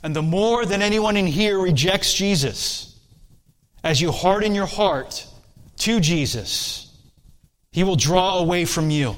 And 0.02 0.14
the 0.14 0.22
more 0.22 0.64
that 0.64 0.80
anyone 0.80 1.16
in 1.16 1.26
here 1.26 1.58
rejects 1.58 2.14
Jesus, 2.14 2.98
as 3.82 4.00
you 4.00 4.12
harden 4.12 4.54
your 4.54 4.66
heart, 4.66 5.26
to 5.78 6.00
Jesus, 6.00 6.96
He 7.72 7.84
will 7.84 7.96
draw 7.96 8.38
away 8.38 8.64
from 8.64 8.90
you. 8.90 9.16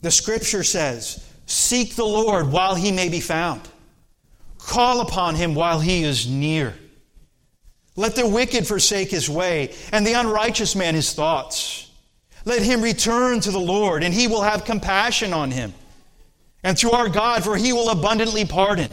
The 0.00 0.10
scripture 0.10 0.62
says, 0.62 1.24
Seek 1.46 1.96
the 1.96 2.04
Lord 2.04 2.52
while 2.52 2.74
he 2.74 2.92
may 2.92 3.08
be 3.08 3.20
found. 3.20 3.62
Call 4.58 5.00
upon 5.00 5.34
him 5.34 5.54
while 5.54 5.80
he 5.80 6.04
is 6.04 6.28
near. 6.28 6.74
Let 7.96 8.14
the 8.14 8.28
wicked 8.28 8.66
forsake 8.66 9.10
his 9.10 9.28
way, 9.28 9.74
and 9.90 10.06
the 10.06 10.12
unrighteous 10.12 10.76
man 10.76 10.94
his 10.94 11.12
thoughts. 11.12 11.87
Let 12.48 12.62
him 12.62 12.80
return 12.80 13.40
to 13.40 13.50
the 13.50 13.60
Lord, 13.60 14.02
and 14.02 14.14
he 14.14 14.26
will 14.26 14.40
have 14.40 14.64
compassion 14.64 15.34
on 15.34 15.50
him. 15.50 15.74
And 16.64 16.78
through 16.78 16.92
our 16.92 17.10
God, 17.10 17.44
for 17.44 17.58
he 17.58 17.74
will 17.74 17.90
abundantly 17.90 18.46
pardon. 18.46 18.88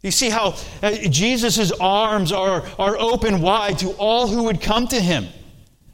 You 0.00 0.10
see 0.10 0.30
how 0.30 0.56
uh, 0.82 0.92
Jesus' 1.10 1.72
arms 1.72 2.32
are, 2.32 2.64
are 2.78 2.96
open 2.98 3.42
wide 3.42 3.78
to 3.80 3.90
all 3.98 4.26
who 4.26 4.44
would 4.44 4.62
come 4.62 4.88
to 4.88 5.00
him. 5.00 5.26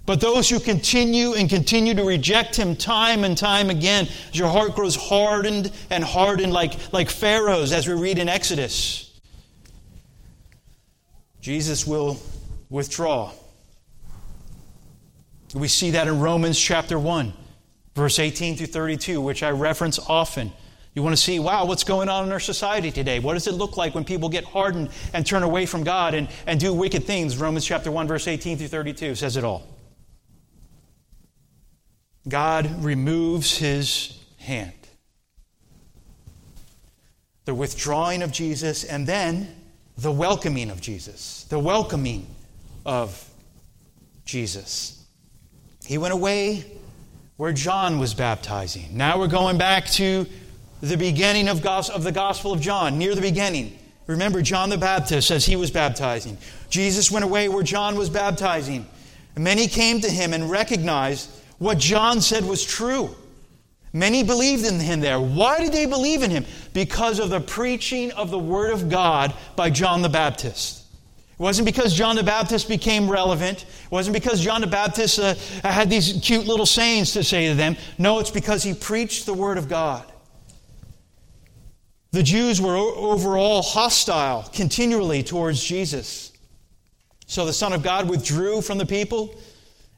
But 0.06 0.20
those 0.20 0.48
who 0.48 0.60
continue 0.60 1.34
and 1.34 1.50
continue 1.50 1.94
to 1.94 2.04
reject 2.04 2.54
him 2.54 2.76
time 2.76 3.24
and 3.24 3.36
time 3.36 3.68
again, 3.68 4.06
as 4.30 4.38
your 4.38 4.48
heart 4.48 4.76
grows 4.76 4.94
hardened 4.94 5.72
and 5.90 6.04
hardened 6.04 6.52
like, 6.52 6.92
like 6.92 7.10
Pharaoh's, 7.10 7.72
as 7.72 7.88
we 7.88 7.94
read 7.94 8.20
in 8.20 8.28
Exodus. 8.28 9.20
Jesus 11.40 11.84
will 11.84 12.16
withdraw. 12.68 13.32
We 15.54 15.68
see 15.68 15.90
that 15.92 16.06
in 16.06 16.20
Romans 16.20 16.58
chapter 16.58 16.98
1, 16.98 17.32
verse 17.94 18.18
18 18.18 18.56
through 18.56 18.66
32, 18.66 19.20
which 19.20 19.42
I 19.42 19.50
reference 19.50 19.98
often. 19.98 20.52
You 20.94 21.02
want 21.02 21.16
to 21.16 21.22
see, 21.22 21.38
wow, 21.38 21.66
what's 21.66 21.84
going 21.84 22.08
on 22.08 22.24
in 22.24 22.32
our 22.32 22.40
society 22.40 22.90
today? 22.90 23.20
What 23.20 23.34
does 23.34 23.46
it 23.46 23.54
look 23.54 23.76
like 23.76 23.94
when 23.94 24.04
people 24.04 24.28
get 24.28 24.44
hardened 24.44 24.90
and 25.12 25.24
turn 25.24 25.42
away 25.42 25.66
from 25.66 25.84
God 25.84 26.14
and, 26.14 26.28
and 26.46 26.58
do 26.58 26.72
wicked 26.72 27.04
things? 27.04 27.36
Romans 27.36 27.64
chapter 27.64 27.90
1, 27.90 28.08
verse 28.08 28.26
18 28.26 28.58
through 28.58 28.68
32 28.68 29.14
says 29.14 29.36
it 29.36 29.44
all. 29.44 29.66
God 32.28 32.84
removes 32.84 33.56
his 33.56 34.18
hand. 34.38 34.72
The 37.44 37.54
withdrawing 37.54 38.22
of 38.22 38.32
Jesus 38.32 38.84
and 38.84 39.06
then 39.06 39.56
the 39.96 40.12
welcoming 40.12 40.70
of 40.70 40.80
Jesus. 40.80 41.44
The 41.48 41.58
welcoming 41.58 42.26
of 42.84 43.28
Jesus. 44.24 44.99
He 45.90 45.98
went 45.98 46.14
away 46.14 46.64
where 47.36 47.52
John 47.52 47.98
was 47.98 48.14
baptizing. 48.14 48.96
Now 48.96 49.18
we're 49.18 49.26
going 49.26 49.58
back 49.58 49.86
to 49.86 50.24
the 50.80 50.96
beginning 50.96 51.48
of, 51.48 51.66
of 51.66 52.04
the 52.04 52.12
Gospel 52.12 52.52
of 52.52 52.60
John, 52.60 52.96
near 52.96 53.16
the 53.16 53.20
beginning. 53.20 53.76
Remember 54.06 54.40
John 54.40 54.70
the 54.70 54.78
Baptist 54.78 55.32
as 55.32 55.46
he 55.46 55.56
was 55.56 55.72
baptizing. 55.72 56.38
Jesus 56.68 57.10
went 57.10 57.24
away 57.24 57.48
where 57.48 57.64
John 57.64 57.96
was 57.96 58.08
baptizing. 58.08 58.86
Many 59.36 59.66
came 59.66 60.00
to 60.02 60.08
him 60.08 60.32
and 60.32 60.48
recognized 60.48 61.28
what 61.58 61.78
John 61.78 62.20
said 62.20 62.44
was 62.44 62.64
true. 62.64 63.12
Many 63.92 64.22
believed 64.22 64.64
in 64.64 64.78
him 64.78 65.00
there. 65.00 65.18
Why 65.18 65.58
did 65.58 65.72
they 65.72 65.86
believe 65.86 66.22
in 66.22 66.30
him? 66.30 66.46
Because 66.72 67.18
of 67.18 67.30
the 67.30 67.40
preaching 67.40 68.12
of 68.12 68.30
the 68.30 68.38
Word 68.38 68.70
of 68.70 68.90
God 68.90 69.34
by 69.56 69.70
John 69.70 70.02
the 70.02 70.08
Baptist. 70.08 70.79
It 71.40 71.42
wasn't 71.42 71.64
because 71.64 71.94
John 71.94 72.16
the 72.16 72.22
Baptist 72.22 72.68
became 72.68 73.10
relevant. 73.10 73.62
It 73.62 73.90
wasn't 73.90 74.12
because 74.12 74.42
John 74.42 74.60
the 74.60 74.66
Baptist 74.66 75.18
uh, 75.18 75.34
had 75.64 75.88
these 75.88 76.20
cute 76.22 76.46
little 76.46 76.66
sayings 76.66 77.14
to 77.14 77.24
say 77.24 77.48
to 77.48 77.54
them. 77.54 77.78
No, 77.96 78.18
it's 78.18 78.30
because 78.30 78.62
he 78.62 78.74
preached 78.74 79.24
the 79.24 79.32
Word 79.32 79.56
of 79.56 79.66
God. 79.66 80.04
The 82.10 82.22
Jews 82.22 82.60
were 82.60 82.76
overall 82.76 83.62
hostile 83.62 84.50
continually 84.52 85.22
towards 85.22 85.64
Jesus. 85.64 86.32
So 87.26 87.46
the 87.46 87.54
Son 87.54 87.72
of 87.72 87.82
God 87.82 88.10
withdrew 88.10 88.60
from 88.60 88.76
the 88.76 88.84
people 88.84 89.34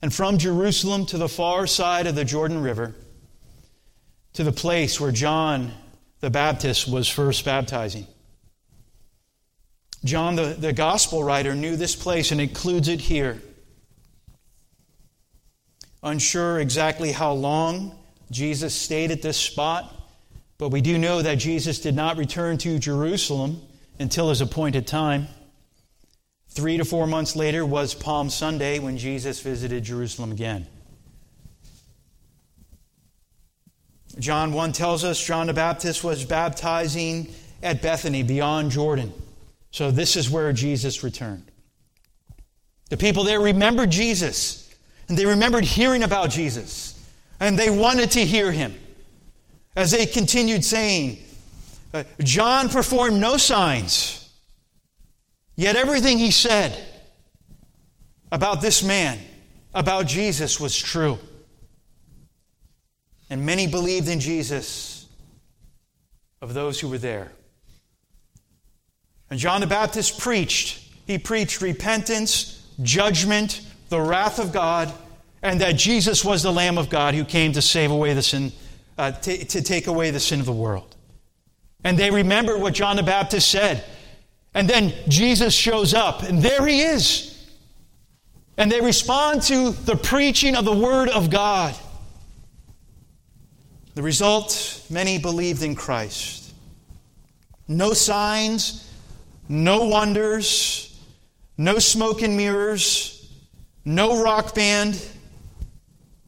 and 0.00 0.14
from 0.14 0.38
Jerusalem 0.38 1.06
to 1.06 1.18
the 1.18 1.28
far 1.28 1.66
side 1.66 2.06
of 2.06 2.14
the 2.14 2.24
Jordan 2.24 2.62
River 2.62 2.94
to 4.34 4.44
the 4.44 4.52
place 4.52 5.00
where 5.00 5.10
John 5.10 5.72
the 6.20 6.30
Baptist 6.30 6.86
was 6.86 7.08
first 7.08 7.44
baptizing. 7.44 8.06
John, 10.04 10.34
the, 10.34 10.56
the 10.58 10.72
gospel 10.72 11.22
writer, 11.22 11.54
knew 11.54 11.76
this 11.76 11.94
place 11.94 12.32
and 12.32 12.40
includes 12.40 12.88
it 12.88 13.00
here. 13.00 13.40
Unsure 16.02 16.58
exactly 16.58 17.12
how 17.12 17.32
long 17.32 17.96
Jesus 18.30 18.74
stayed 18.74 19.12
at 19.12 19.22
this 19.22 19.36
spot, 19.36 19.94
but 20.58 20.70
we 20.70 20.80
do 20.80 20.98
know 20.98 21.22
that 21.22 21.36
Jesus 21.36 21.78
did 21.78 21.94
not 21.94 22.16
return 22.16 22.58
to 22.58 22.78
Jerusalem 22.78 23.60
until 24.00 24.30
his 24.30 24.40
appointed 24.40 24.86
time. 24.86 25.28
Three 26.48 26.76
to 26.76 26.84
four 26.84 27.06
months 27.06 27.36
later 27.36 27.64
was 27.64 27.94
Palm 27.94 28.28
Sunday 28.28 28.78
when 28.78 28.98
Jesus 28.98 29.40
visited 29.40 29.84
Jerusalem 29.84 30.32
again. 30.32 30.66
John 34.18 34.52
1 34.52 34.72
tells 34.72 35.04
us 35.04 35.24
John 35.24 35.46
the 35.46 35.54
Baptist 35.54 36.04
was 36.04 36.24
baptizing 36.24 37.32
at 37.62 37.80
Bethany 37.80 38.22
beyond 38.22 38.70
Jordan. 38.70 39.12
So 39.72 39.90
this 39.90 40.16
is 40.16 40.30
where 40.30 40.52
Jesus 40.52 41.02
returned. 41.02 41.50
The 42.90 42.98
people 42.98 43.24
there 43.24 43.40
remembered 43.40 43.90
Jesus, 43.90 44.72
and 45.08 45.16
they 45.16 45.24
remembered 45.24 45.64
hearing 45.64 46.02
about 46.02 46.28
Jesus, 46.28 46.94
and 47.40 47.58
they 47.58 47.70
wanted 47.70 48.10
to 48.12 48.24
hear 48.24 48.52
him. 48.52 48.78
As 49.74 49.90
they 49.90 50.04
continued 50.04 50.62
saying, 50.62 51.18
uh, 51.94 52.04
John 52.20 52.68
performed 52.68 53.18
no 53.18 53.38
signs, 53.38 54.30
yet 55.56 55.74
everything 55.74 56.18
he 56.18 56.30
said 56.30 56.78
about 58.30 58.60
this 58.60 58.82
man, 58.82 59.18
about 59.72 60.06
Jesus, 60.06 60.60
was 60.60 60.76
true. 60.76 61.18
And 63.30 63.46
many 63.46 63.66
believed 63.66 64.08
in 64.08 64.20
Jesus 64.20 65.06
of 66.42 66.52
those 66.52 66.78
who 66.78 66.88
were 66.88 66.98
there. 66.98 67.32
And 69.32 69.40
John 69.40 69.62
the 69.62 69.66
Baptist 69.66 70.20
preached. 70.20 70.92
He 71.06 71.16
preached 71.16 71.62
repentance, 71.62 72.66
judgment, 72.82 73.62
the 73.88 73.98
wrath 73.98 74.38
of 74.38 74.52
God, 74.52 74.92
and 75.40 75.58
that 75.62 75.72
Jesus 75.72 76.22
was 76.22 76.42
the 76.42 76.52
Lamb 76.52 76.76
of 76.76 76.90
God 76.90 77.14
who 77.14 77.24
came 77.24 77.54
to 77.54 77.62
save 77.62 77.90
away 77.90 78.12
the 78.12 78.20
sin, 78.20 78.52
uh, 78.98 79.12
to, 79.12 79.42
to 79.46 79.62
take 79.62 79.86
away 79.86 80.10
the 80.10 80.20
sin 80.20 80.38
of 80.38 80.44
the 80.44 80.52
world. 80.52 80.96
And 81.82 81.98
they 81.98 82.10
remembered 82.10 82.60
what 82.60 82.74
John 82.74 82.96
the 82.96 83.02
Baptist 83.02 83.50
said. 83.50 83.82
And 84.52 84.68
then 84.68 84.92
Jesus 85.08 85.54
shows 85.54 85.94
up, 85.94 86.22
and 86.24 86.42
there 86.42 86.66
he 86.66 86.82
is. 86.82 87.50
And 88.58 88.70
they 88.70 88.82
respond 88.82 89.40
to 89.44 89.70
the 89.70 89.96
preaching 89.96 90.56
of 90.56 90.66
the 90.66 90.76
Word 90.76 91.08
of 91.08 91.30
God. 91.30 91.74
The 93.94 94.02
result 94.02 94.84
many 94.90 95.16
believed 95.16 95.62
in 95.62 95.74
Christ. 95.74 96.52
No 97.66 97.94
signs, 97.94 98.90
no 99.48 99.84
wonders, 99.86 101.00
no 101.56 101.78
smoke 101.78 102.22
and 102.22 102.36
mirrors, 102.36 103.30
no 103.84 104.22
rock 104.22 104.54
band, 104.54 105.00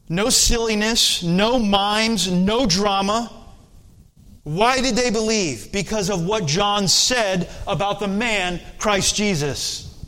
no 0.09 0.29
silliness, 0.29 1.23
no 1.23 1.57
mimes, 1.57 2.29
no 2.29 2.65
drama. 2.65 3.31
Why 4.43 4.79
did 4.81 4.95
they 4.95 5.09
believe? 5.09 5.71
Because 5.71 6.09
of 6.09 6.25
what 6.25 6.45
John 6.45 6.87
said 6.87 7.49
about 7.65 7.99
the 7.99 8.07
man, 8.07 8.61
Christ 8.77 9.15
Jesus. 9.15 10.05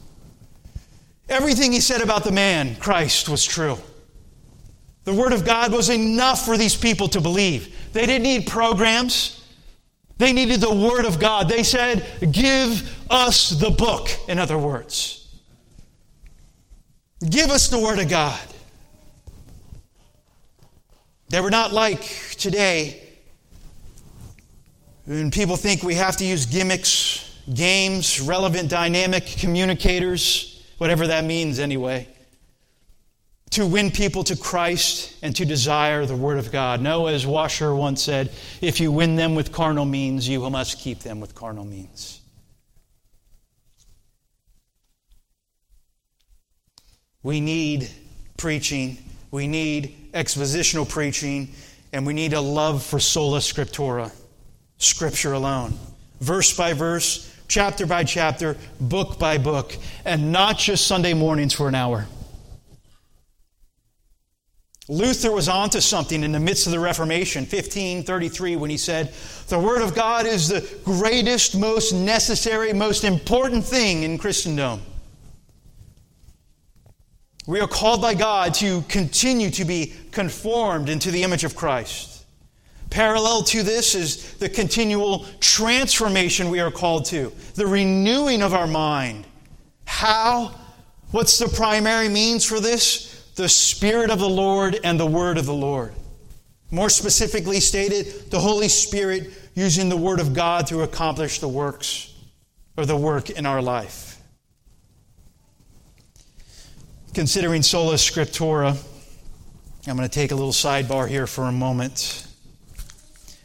Everything 1.29 1.71
he 1.71 1.79
said 1.79 2.01
about 2.01 2.23
the 2.23 2.31
man, 2.31 2.75
Christ, 2.75 3.27
was 3.27 3.43
true. 3.43 3.77
The 5.05 5.13
Word 5.13 5.33
of 5.33 5.45
God 5.45 5.71
was 5.71 5.89
enough 5.89 6.45
for 6.45 6.57
these 6.57 6.75
people 6.75 7.07
to 7.09 7.21
believe. 7.21 7.75
They 7.93 8.05
didn't 8.05 8.23
need 8.23 8.45
programs. 8.45 9.41
They 10.17 10.33
needed 10.33 10.61
the 10.61 10.73
Word 10.73 11.05
of 11.05 11.19
God. 11.19 11.47
They 11.47 11.63
said, 11.63 12.05
Give 12.31 12.97
us 13.09 13.51
the 13.51 13.69
book, 13.69 14.09
in 14.27 14.39
other 14.39 14.57
words. 14.57 15.27
Give 17.29 17.49
us 17.49 17.67
the 17.69 17.79
Word 17.79 17.99
of 17.99 18.09
God. 18.09 18.39
They 21.29 21.41
were 21.41 21.51
not 21.51 21.73
like 21.73 22.01
today 22.37 23.03
when 25.05 25.29
people 25.29 25.55
think 25.55 25.83
we 25.83 25.95
have 25.95 26.17
to 26.17 26.25
use 26.25 26.45
gimmicks, 26.45 27.37
games, 27.53 28.19
relevant 28.19 28.69
dynamic 28.69 29.25
communicators, 29.25 30.63
whatever 30.77 31.07
that 31.07 31.25
means 31.25 31.59
anyway 31.59 32.07
to 33.51 33.65
win 33.65 33.91
people 33.91 34.23
to 34.25 34.35
Christ 34.35 35.15
and 35.21 35.35
to 35.35 35.45
desire 35.45 36.05
the 36.05 36.15
Word 36.15 36.37
of 36.37 36.51
God. 36.51 36.81
No, 36.81 37.07
as 37.07 37.25
Washer 37.25 37.73
once 37.73 38.03
said, 38.03 38.31
if 38.61 38.79
you 38.79 38.91
win 38.91 39.15
them 39.15 39.35
with 39.35 39.51
carnal 39.51 39.85
means, 39.85 40.27
you 40.27 40.47
must 40.49 40.79
keep 40.79 40.99
them 40.99 41.19
with 41.19 41.33
carnal 41.33 41.65
means. 41.65 42.21
We 47.23 47.41
need 47.41 47.89
preaching, 48.37 48.97
we 49.31 49.47
need 49.47 50.11
expositional 50.13 50.87
preaching, 50.87 51.49
and 51.91 52.05
we 52.05 52.13
need 52.13 52.33
a 52.33 52.41
love 52.41 52.83
for 52.83 52.99
sola 52.99 53.39
scriptura, 53.39 54.11
Scripture 54.77 55.33
alone. 55.33 55.77
Verse 56.19 56.55
by 56.55 56.73
verse, 56.73 57.33
chapter 57.47 57.85
by 57.85 58.03
chapter, 58.03 58.57
book 58.79 59.17
by 59.17 59.37
book, 59.37 59.75
and 60.05 60.31
not 60.31 60.57
just 60.57 60.85
Sunday 60.85 61.13
mornings 61.13 61.53
for 61.53 61.67
an 61.67 61.75
hour. 61.75 62.07
Luther 64.89 65.31
was 65.31 65.49
onto 65.49 65.81
something 65.81 66.23
in 66.23 66.31
the 66.31 66.39
midst 66.39 66.65
of 66.65 66.71
the 66.71 66.79
Reformation, 66.79 67.41
1533, 67.41 68.55
when 68.55 68.69
he 68.69 68.77
said, 68.77 69.13
The 69.47 69.59
Word 69.59 69.81
of 69.81 69.93
God 69.93 70.25
is 70.25 70.47
the 70.47 70.65
greatest, 70.85 71.57
most 71.57 71.91
necessary, 71.91 72.71
most 72.71 73.03
important 73.03 73.65
thing 73.65 74.03
in 74.03 74.17
Christendom. 74.17 74.81
We 77.47 77.59
are 77.59 77.67
called 77.67 78.01
by 78.01 78.13
God 78.13 78.53
to 78.55 78.81
continue 78.83 79.49
to 79.51 79.65
be 79.65 79.93
conformed 80.11 80.87
into 80.87 81.11
the 81.11 81.23
image 81.23 81.43
of 81.43 81.55
Christ. 81.55 82.25
Parallel 82.89 83.43
to 83.43 83.63
this 83.63 83.93
is 83.93 84.33
the 84.35 84.47
continual 84.47 85.25
transformation 85.41 86.49
we 86.49 86.61
are 86.61 86.71
called 86.71 87.05
to, 87.05 87.33
the 87.55 87.67
renewing 87.67 88.41
of 88.41 88.53
our 88.53 88.67
mind. 88.67 89.25
How? 89.85 90.55
What's 91.11 91.37
the 91.37 91.49
primary 91.49 92.07
means 92.07 92.45
for 92.45 92.61
this? 92.61 93.16
The 93.37 93.47
Spirit 93.47 94.09
of 94.09 94.17
the 94.17 94.27
Lord 94.27 94.79
and 94.83 94.99
the 94.99 95.05
Word 95.05 95.37
of 95.37 95.45
the 95.45 95.53
Lord. 95.53 95.93
More 96.71 96.89
specifically 96.89 97.59
stated, 97.59 98.31
the 98.31 98.39
Holy 98.39 98.67
Spirit 98.67 99.31
using 99.53 99.89
the 99.89 99.95
Word 99.95 100.19
of 100.19 100.33
God 100.33 100.67
to 100.67 100.81
accomplish 100.81 101.39
the 101.39 101.47
works 101.47 102.13
or 102.75 102.85
the 102.85 102.97
work 102.97 103.29
in 103.29 103.45
our 103.45 103.61
life. 103.61 104.19
Considering 107.13 107.61
sola 107.61 107.93
scriptura, 107.93 108.75
I'm 109.87 109.95
going 109.95 110.09
to 110.09 110.13
take 110.13 110.31
a 110.31 110.35
little 110.35 110.51
sidebar 110.51 111.07
here 111.07 111.27
for 111.27 111.45
a 111.45 111.51
moment. 111.51 112.27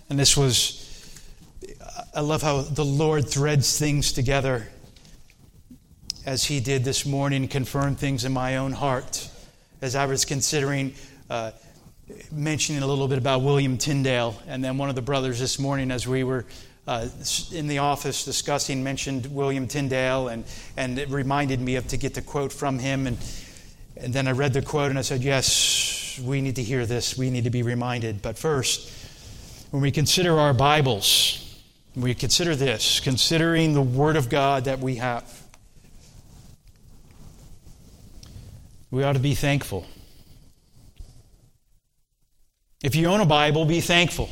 And 0.08 0.18
this 0.18 0.36
was, 0.38 1.20
I 2.14 2.20
love 2.20 2.40
how 2.40 2.62
the 2.62 2.84
Lord 2.84 3.28
threads 3.28 3.78
things 3.78 4.12
together 4.12 4.68
as 6.24 6.46
He 6.46 6.60
did 6.60 6.82
this 6.82 7.04
morning, 7.04 7.46
confirm 7.46 7.94
things 7.94 8.24
in 8.24 8.32
my 8.32 8.56
own 8.56 8.72
heart 8.72 9.28
as 9.82 9.96
I 9.96 10.06
was 10.06 10.24
considering 10.24 10.94
uh, 11.28 11.50
mentioning 12.30 12.82
a 12.82 12.86
little 12.86 13.08
bit 13.08 13.18
about 13.18 13.42
William 13.42 13.76
Tyndale. 13.76 14.40
And 14.46 14.64
then 14.64 14.78
one 14.78 14.88
of 14.88 14.94
the 14.94 15.02
brothers 15.02 15.40
this 15.40 15.58
morning, 15.58 15.90
as 15.90 16.06
we 16.06 16.22
were 16.24 16.46
uh, 16.86 17.08
in 17.50 17.66
the 17.66 17.78
office 17.78 18.24
discussing, 18.24 18.82
mentioned 18.82 19.26
William 19.26 19.66
Tyndale, 19.66 20.28
and, 20.28 20.44
and 20.76 20.98
it 20.98 21.08
reminded 21.10 21.60
me 21.60 21.76
of 21.76 21.88
to 21.88 21.96
get 21.96 22.14
the 22.14 22.22
quote 22.22 22.52
from 22.52 22.78
him. 22.78 23.08
And, 23.08 23.18
and 23.96 24.12
then 24.12 24.28
I 24.28 24.32
read 24.32 24.52
the 24.52 24.62
quote 24.62 24.90
and 24.90 24.98
I 24.98 25.02
said, 25.02 25.22
Yes, 25.22 26.18
we 26.24 26.40
need 26.40 26.56
to 26.56 26.62
hear 26.62 26.86
this. 26.86 27.18
We 27.18 27.30
need 27.30 27.44
to 27.44 27.50
be 27.50 27.62
reminded. 27.62 28.22
But 28.22 28.38
first, 28.38 28.90
when 29.72 29.82
we 29.82 29.90
consider 29.90 30.38
our 30.38 30.54
Bibles, 30.54 31.60
we 31.96 32.14
consider 32.14 32.54
this, 32.54 33.00
considering 33.00 33.74
the 33.74 33.82
Word 33.82 34.16
of 34.16 34.28
God 34.28 34.64
that 34.64 34.78
we 34.78 34.96
have. 34.96 35.41
We 38.92 39.02
ought 39.04 39.14
to 39.14 39.18
be 39.18 39.34
thankful. 39.34 39.86
If 42.84 42.94
you 42.94 43.06
own 43.06 43.20
a 43.20 43.26
Bible, 43.26 43.64
be 43.64 43.80
thankful. 43.80 44.28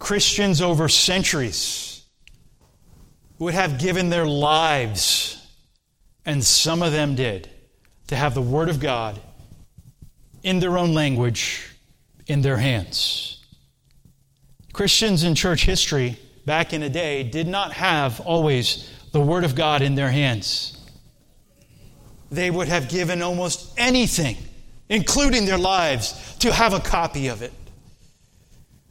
Christians 0.00 0.60
over 0.60 0.88
centuries 0.88 2.02
would 3.38 3.54
have 3.54 3.78
given 3.78 4.10
their 4.10 4.26
lives, 4.26 5.46
and 6.26 6.42
some 6.42 6.82
of 6.82 6.90
them 6.90 7.14
did, 7.14 7.48
to 8.08 8.16
have 8.16 8.34
the 8.34 8.42
Word 8.42 8.68
of 8.68 8.80
God 8.80 9.20
in 10.42 10.58
their 10.58 10.76
own 10.76 10.92
language 10.92 11.68
in 12.26 12.42
their 12.42 12.56
hands. 12.56 13.44
Christians 14.72 15.22
in 15.22 15.36
church 15.36 15.64
history 15.64 16.18
back 16.46 16.72
in 16.72 16.80
the 16.80 16.90
day 16.90 17.22
did 17.22 17.46
not 17.46 17.74
have 17.74 18.18
always 18.18 18.90
the 19.12 19.20
Word 19.20 19.44
of 19.44 19.54
God 19.54 19.82
in 19.82 19.94
their 19.94 20.10
hands 20.10 20.79
they 22.30 22.50
would 22.50 22.68
have 22.68 22.88
given 22.88 23.22
almost 23.22 23.72
anything, 23.76 24.36
including 24.88 25.46
their 25.46 25.58
lives, 25.58 26.36
to 26.38 26.52
have 26.52 26.72
a 26.72 26.80
copy 26.80 27.28
of 27.28 27.42
it. 27.42 27.52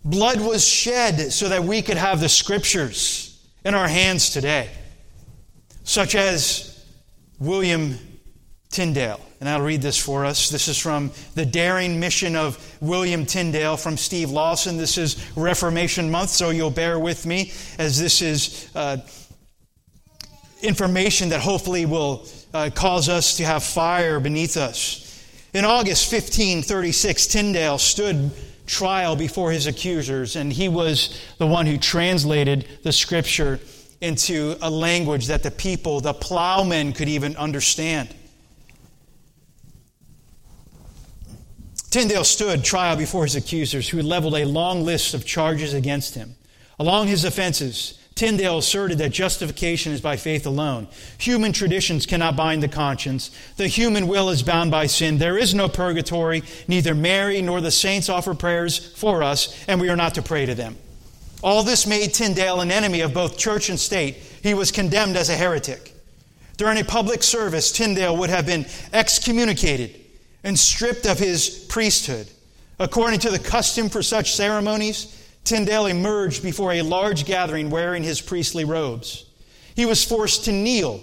Blood 0.03 0.41
was 0.41 0.67
shed 0.67 1.31
so 1.31 1.49
that 1.49 1.63
we 1.63 1.81
could 1.81 1.97
have 1.97 2.19
the 2.19 2.29
scriptures 2.29 3.47
in 3.65 3.73
our 3.73 3.87
hands 3.87 4.29
today, 4.29 4.69
such 5.83 6.15
as 6.15 6.85
William 7.39 7.97
Tyndale. 8.69 9.19
And 9.39 9.47
I'll 9.47 9.61
read 9.61 9.81
this 9.81 9.97
for 9.97 10.25
us. 10.25 10.49
This 10.49 10.67
is 10.67 10.77
from 10.77 11.11
The 11.35 11.45
Daring 11.45 11.99
Mission 11.99 12.35
of 12.35 12.57
William 12.81 13.25
Tyndale 13.25 13.77
from 13.77 13.95
Steve 13.95 14.31
Lawson. 14.31 14.77
This 14.77 14.97
is 14.97 15.25
Reformation 15.35 16.11
Month, 16.11 16.31
so 16.31 16.49
you'll 16.49 16.69
bear 16.69 16.99
with 16.99 17.25
me 17.25 17.51
as 17.77 17.99
this 17.99 18.21
is 18.21 18.69
uh, 18.75 18.97
information 20.61 21.29
that 21.29 21.41
hopefully 21.41 21.85
will 21.85 22.27
uh, 22.53 22.69
cause 22.73 23.09
us 23.09 23.37
to 23.37 23.45
have 23.45 23.63
fire 23.63 24.19
beneath 24.19 24.57
us. 24.57 25.05
In 25.53 25.65
August 25.65 26.11
1536, 26.11 27.27
Tyndale 27.27 27.77
stood 27.77 28.31
trial 28.67 29.15
before 29.15 29.51
his 29.51 29.65
accusers, 29.65 30.35
and 30.35 30.53
he 30.53 30.69
was 30.69 31.19
the 31.39 31.47
one 31.47 31.65
who 31.65 31.77
translated 31.77 32.67
the 32.83 32.91
scripture 32.91 33.59
into 34.01 34.55
a 34.61 34.69
language 34.69 35.27
that 35.27 35.43
the 35.43 35.51
people, 35.51 35.99
the 35.99 36.13
plowmen, 36.13 36.93
could 36.93 37.09
even 37.09 37.35
understand. 37.35 38.13
Tyndale 41.89 42.23
stood 42.23 42.63
trial 42.63 42.95
before 42.95 43.23
his 43.23 43.35
accusers, 43.35 43.89
who 43.89 44.01
leveled 44.01 44.35
a 44.35 44.45
long 44.45 44.83
list 44.83 45.15
of 45.15 45.25
charges 45.25 45.73
against 45.73 46.13
him. 46.13 46.35
Along 46.77 47.07
his 47.07 47.25
offenses, 47.25 47.98
Tyndale 48.19 48.57
asserted 48.57 48.97
that 48.97 49.11
justification 49.11 49.93
is 49.93 50.01
by 50.01 50.17
faith 50.17 50.45
alone. 50.45 50.89
Human 51.19 51.53
traditions 51.53 52.05
cannot 52.05 52.35
bind 52.35 52.61
the 52.61 52.67
conscience. 52.67 53.31
The 53.55 53.69
human 53.69 54.09
will 54.09 54.29
is 54.29 54.43
bound 54.43 54.71
by 54.71 54.87
sin. 54.87 55.19
There 55.19 55.37
is 55.37 55.53
no 55.55 55.69
purgatory. 55.69 56.43
Neither 56.67 56.93
Mary 56.93 57.41
nor 57.41 57.61
the 57.61 57.71
saints 57.71 58.09
offer 58.09 58.33
prayers 58.33 58.93
for 58.97 59.23
us, 59.23 59.63
and 59.69 59.79
we 59.79 59.87
are 59.87 59.95
not 59.95 60.15
to 60.15 60.21
pray 60.21 60.45
to 60.45 60.53
them. 60.53 60.75
All 61.41 61.63
this 61.63 61.87
made 61.87 62.13
Tyndale 62.13 62.59
an 62.59 62.71
enemy 62.71 62.99
of 62.99 63.13
both 63.13 63.37
church 63.37 63.69
and 63.69 63.79
state. 63.79 64.17
He 64.43 64.53
was 64.53 64.69
condemned 64.69 65.15
as 65.15 65.29
a 65.29 65.37
heretic. 65.37 65.93
During 66.57 66.77
a 66.77 66.83
public 66.83 67.23
service, 67.23 67.71
Tyndale 67.71 68.17
would 68.17 68.29
have 68.29 68.45
been 68.45 68.65
excommunicated 68.91 69.97
and 70.43 70.59
stripped 70.59 71.05
of 71.05 71.19
his 71.19 71.47
priesthood. 71.69 72.27
According 72.79 73.21
to 73.21 73.29
the 73.29 73.39
custom 73.39 73.87
for 73.87 74.03
such 74.03 74.35
ceremonies, 74.35 75.15
Tyndale 75.43 75.87
emerged 75.87 76.43
before 76.43 76.73
a 76.73 76.81
large 76.81 77.25
gathering 77.25 77.69
wearing 77.69 78.03
his 78.03 78.21
priestly 78.21 78.65
robes. 78.65 79.25
He 79.75 79.85
was 79.85 80.03
forced 80.03 80.45
to 80.45 80.51
kneel 80.51 81.01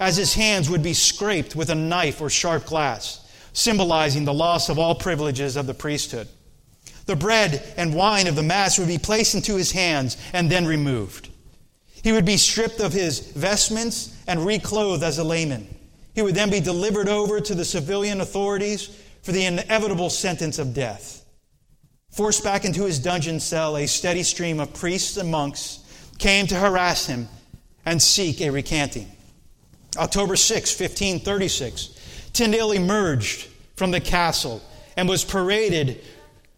as 0.00 0.16
his 0.16 0.34
hands 0.34 0.68
would 0.68 0.82
be 0.82 0.94
scraped 0.94 1.56
with 1.56 1.70
a 1.70 1.74
knife 1.74 2.20
or 2.20 2.28
sharp 2.28 2.66
glass, 2.66 3.20
symbolizing 3.52 4.24
the 4.24 4.34
loss 4.34 4.68
of 4.68 4.78
all 4.78 4.94
privileges 4.94 5.56
of 5.56 5.66
the 5.66 5.74
priesthood. 5.74 6.28
The 7.06 7.16
bread 7.16 7.62
and 7.76 7.94
wine 7.94 8.26
of 8.26 8.34
the 8.34 8.42
Mass 8.42 8.78
would 8.78 8.88
be 8.88 8.98
placed 8.98 9.34
into 9.34 9.56
his 9.56 9.72
hands 9.72 10.16
and 10.32 10.50
then 10.50 10.66
removed. 10.66 11.30
He 12.02 12.12
would 12.12 12.24
be 12.24 12.36
stripped 12.36 12.80
of 12.80 12.92
his 12.92 13.20
vestments 13.32 14.16
and 14.26 14.44
reclothed 14.44 15.02
as 15.02 15.18
a 15.18 15.24
layman. 15.24 15.66
He 16.14 16.22
would 16.22 16.34
then 16.34 16.50
be 16.50 16.60
delivered 16.60 17.08
over 17.08 17.40
to 17.40 17.54
the 17.54 17.64
civilian 17.64 18.20
authorities 18.20 18.90
for 19.22 19.32
the 19.32 19.44
inevitable 19.44 20.10
sentence 20.10 20.58
of 20.58 20.72
death. 20.72 21.25
Forced 22.16 22.42
back 22.42 22.64
into 22.64 22.84
his 22.84 22.98
dungeon 22.98 23.38
cell, 23.40 23.76
a 23.76 23.86
steady 23.86 24.22
stream 24.22 24.58
of 24.58 24.72
priests 24.72 25.18
and 25.18 25.30
monks 25.30 25.80
came 26.18 26.46
to 26.46 26.54
harass 26.54 27.04
him 27.04 27.28
and 27.84 28.00
seek 28.00 28.40
a 28.40 28.48
recanting. 28.48 29.06
October 29.98 30.34
6, 30.34 30.80
1536, 30.80 32.30
Tyndale 32.32 32.72
emerged 32.72 33.48
from 33.74 33.90
the 33.90 34.00
castle 34.00 34.62
and 34.96 35.06
was 35.06 35.24
paraded 35.24 36.00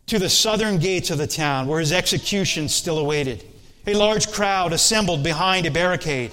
to 0.07 0.21
the 0.21 0.29
southern 0.29 0.79
gates 0.79 1.11
of 1.11 1.19
the 1.19 1.27
town 1.27 1.67
where 1.67 1.81
his 1.81 1.91
execution 1.91 2.69
still 2.69 3.01
awaited. 3.01 3.43
A 3.89 3.95
large 3.95 4.31
crowd 4.31 4.73
assembled 4.73 5.25
behind 5.25 5.67
a 5.67 5.73
barricade. 5.73 6.31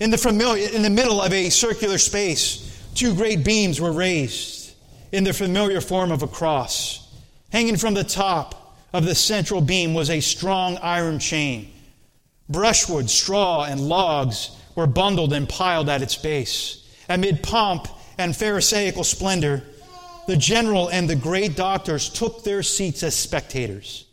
In 0.00 0.10
the, 0.10 0.16
familiar, 0.16 0.66
in 0.70 0.80
the 0.80 0.88
middle 0.88 1.20
of 1.20 1.34
a 1.34 1.50
circular 1.50 1.98
space, 1.98 2.88
two 2.94 3.14
great 3.14 3.44
beams 3.44 3.82
were 3.82 3.92
raised 3.92 4.72
in 5.12 5.24
the 5.24 5.34
familiar 5.34 5.82
form 5.82 6.10
of 6.10 6.22
a 6.22 6.26
cross. 6.26 7.06
Hanging 7.50 7.76
from 7.76 7.94
the 7.94 8.04
top 8.04 8.76
of 8.92 9.04
the 9.04 9.14
central 9.14 9.60
beam 9.60 9.94
was 9.94 10.10
a 10.10 10.20
strong 10.20 10.78
iron 10.78 11.18
chain. 11.18 11.72
Brushwood, 12.48 13.08
straw, 13.08 13.64
and 13.64 13.80
logs 13.80 14.50
were 14.74 14.86
bundled 14.86 15.32
and 15.32 15.48
piled 15.48 15.88
at 15.88 16.02
its 16.02 16.16
base. 16.16 16.88
Amid 17.08 17.42
pomp 17.42 17.88
and 18.18 18.36
Pharisaical 18.36 19.04
splendor, 19.04 19.62
the 20.26 20.36
general 20.36 20.88
and 20.88 21.08
the 21.08 21.16
great 21.16 21.56
doctors 21.56 22.08
took 22.08 22.44
their 22.44 22.62
seats 22.62 23.02
as 23.02 23.16
spectators. 23.16 24.06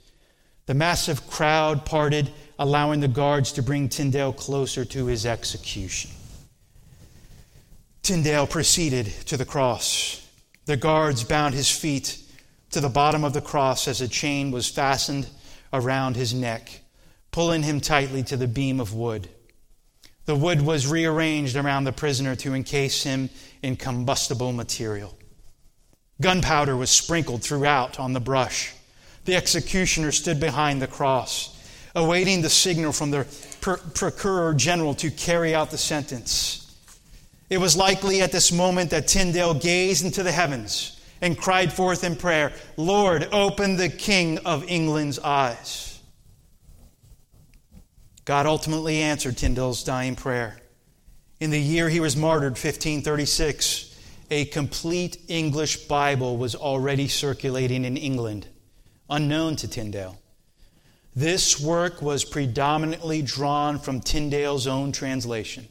The 0.66 0.74
massive 0.74 1.28
crowd 1.30 1.86
parted, 1.86 2.30
allowing 2.60 3.00
the 3.00 3.08
guards 3.08 3.52
to 3.54 3.64
bring 3.64 3.88
Tyndale 3.88 4.34
closer 4.34 4.84
to 4.86 5.06
his 5.06 5.26
execution. 5.26 6.12
Tyndale 8.02 8.48
proceeded 8.48 9.08
to 9.26 9.38
the 9.38 9.46
cross. 9.46 10.28
The 10.66 10.78
guards 10.78 11.24
bound 11.24 11.54
his 11.54 11.70
feet 11.70 12.18
to 12.72 12.82
the 12.82 12.89
bottom 12.89 13.24
of 13.24 13.34
the 13.34 13.41
cross 13.41 13.88
as 13.88 14.01
a 14.01 14.07
chain 14.07 14.51
was 14.51 14.70
fastened 14.70 15.28
around 15.72 16.15
his 16.15 16.34
neck, 16.34 16.82
pulling 17.32 17.63
him 17.63 17.80
tightly 17.80 18.24
to 18.24 18.38
the 18.38 18.47
beam 18.47 18.80
of 18.80 18.93
wood. 18.93 19.30
The 20.26 20.36
wood 20.36 20.61
was 20.61 20.88
rearranged 20.88 21.55
around 21.55 21.86
the 21.86 21.93
prisoner 21.93 22.36
to 22.38 22.53
encase 22.53 23.03
him 23.03 23.30
in 23.63 23.78
combustible 23.78 24.51
material. 24.51 25.18
Gunpowder 26.20 26.76
was 26.76 26.89
sprinkled 26.89 27.43
throughout 27.43 27.99
on 27.99 28.13
the 28.13 28.20
brush. 28.20 28.74
The 29.26 29.36
executioner 29.36 30.11
stood 30.11 30.39
behind 30.39 30.82
the 30.82 30.88
cross, 30.88 31.53
awaiting 31.95 32.41
the 32.41 32.49
signal 32.49 32.91
from 32.91 33.11
the 33.11 33.26
procureur 33.61 34.53
general 34.53 34.93
to 34.95 35.09
carry 35.11 35.55
out 35.55 35.72
the 35.72 35.78
sentence. 35.78 36.76
It 37.49 37.59
was 37.59 37.78
likely 37.78 38.22
at 38.22 38.34
this 38.34 38.51
moment 38.51 38.89
that 38.89 39.07
Tyndale 39.07 39.53
gazed 39.53 40.03
into 40.03 40.24
the 40.24 40.32
heavens 40.32 40.97
and 41.22 41.38
cried 41.38 41.74
forth 41.74 42.03
in 42.03 42.15
prayer, 42.15 42.53
Lord, 42.76 43.28
open 43.32 43.78
the 43.78 43.89
King 43.89 44.38
of 44.39 44.63
England's 44.68 45.20
eyes. 45.20 45.99
God 48.26 48.45
ultimately 48.45 48.97
answered 48.97 49.38
Tyndale's 49.38 49.84
dying 49.84 50.15
prayer. 50.15 50.57
In 51.39 51.49
the 51.49 51.59
year 51.59 51.88
he 51.88 51.99
was 51.99 52.18
martyred, 52.18 52.53
1536, 52.53 53.95
a 54.30 54.45
complete 54.45 55.18
English 55.28 55.88
Bible 55.88 56.38
was 56.38 56.55
already 56.55 57.07
circulating 57.07 57.86
in 57.86 57.95
England, 57.95 58.47
unknown 59.09 59.55
to 59.57 59.68
Tyndale. 59.68 60.20
This 61.15 61.59
work 61.59 62.01
was 62.01 62.26
predominantly 62.26 63.22
drawn 63.22 63.80
from 63.80 64.01
Tyndale's 64.01 64.68
own 64.68 64.91
translation. 64.91 65.68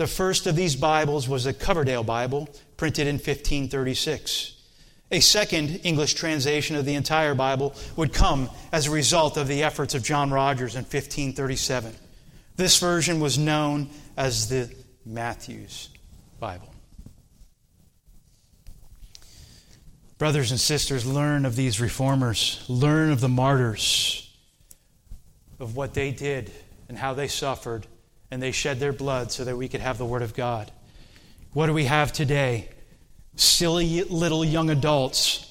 The 0.00 0.06
first 0.06 0.46
of 0.46 0.56
these 0.56 0.76
Bibles 0.76 1.28
was 1.28 1.44
the 1.44 1.52
Coverdale 1.52 2.02
Bible, 2.02 2.48
printed 2.78 3.06
in 3.06 3.16
1536. 3.16 4.54
A 5.10 5.20
second 5.20 5.80
English 5.84 6.14
translation 6.14 6.74
of 6.74 6.86
the 6.86 6.94
entire 6.94 7.34
Bible 7.34 7.74
would 7.96 8.14
come 8.14 8.48
as 8.72 8.86
a 8.86 8.90
result 8.90 9.36
of 9.36 9.46
the 9.46 9.62
efforts 9.62 9.94
of 9.94 10.02
John 10.02 10.30
Rogers 10.30 10.74
in 10.74 10.84
1537. 10.84 11.94
This 12.56 12.78
version 12.78 13.20
was 13.20 13.36
known 13.36 13.90
as 14.16 14.48
the 14.48 14.74
Matthew's 15.04 15.90
Bible. 16.38 16.72
Brothers 20.16 20.50
and 20.50 20.58
sisters, 20.58 21.04
learn 21.04 21.44
of 21.44 21.56
these 21.56 21.78
reformers, 21.78 22.64
learn 22.68 23.10
of 23.10 23.20
the 23.20 23.28
martyrs, 23.28 24.34
of 25.58 25.76
what 25.76 25.92
they 25.92 26.10
did 26.10 26.50
and 26.88 26.96
how 26.96 27.12
they 27.12 27.28
suffered, 27.28 27.86
and 28.30 28.42
they 28.42 28.52
shed 28.52 28.78
their 28.78 28.92
blood 28.92 29.32
so 29.32 29.44
that 29.44 29.56
we 29.56 29.68
could 29.68 29.80
have 29.80 29.98
the 29.98 30.04
Word 30.04 30.22
of 30.22 30.34
God. 30.34 30.70
What 31.52 31.66
do 31.66 31.72
we 31.72 31.84
have 31.84 32.12
today? 32.12 32.68
Silly 33.36 34.02
little 34.04 34.44
young 34.44 34.70
adults 34.70 35.46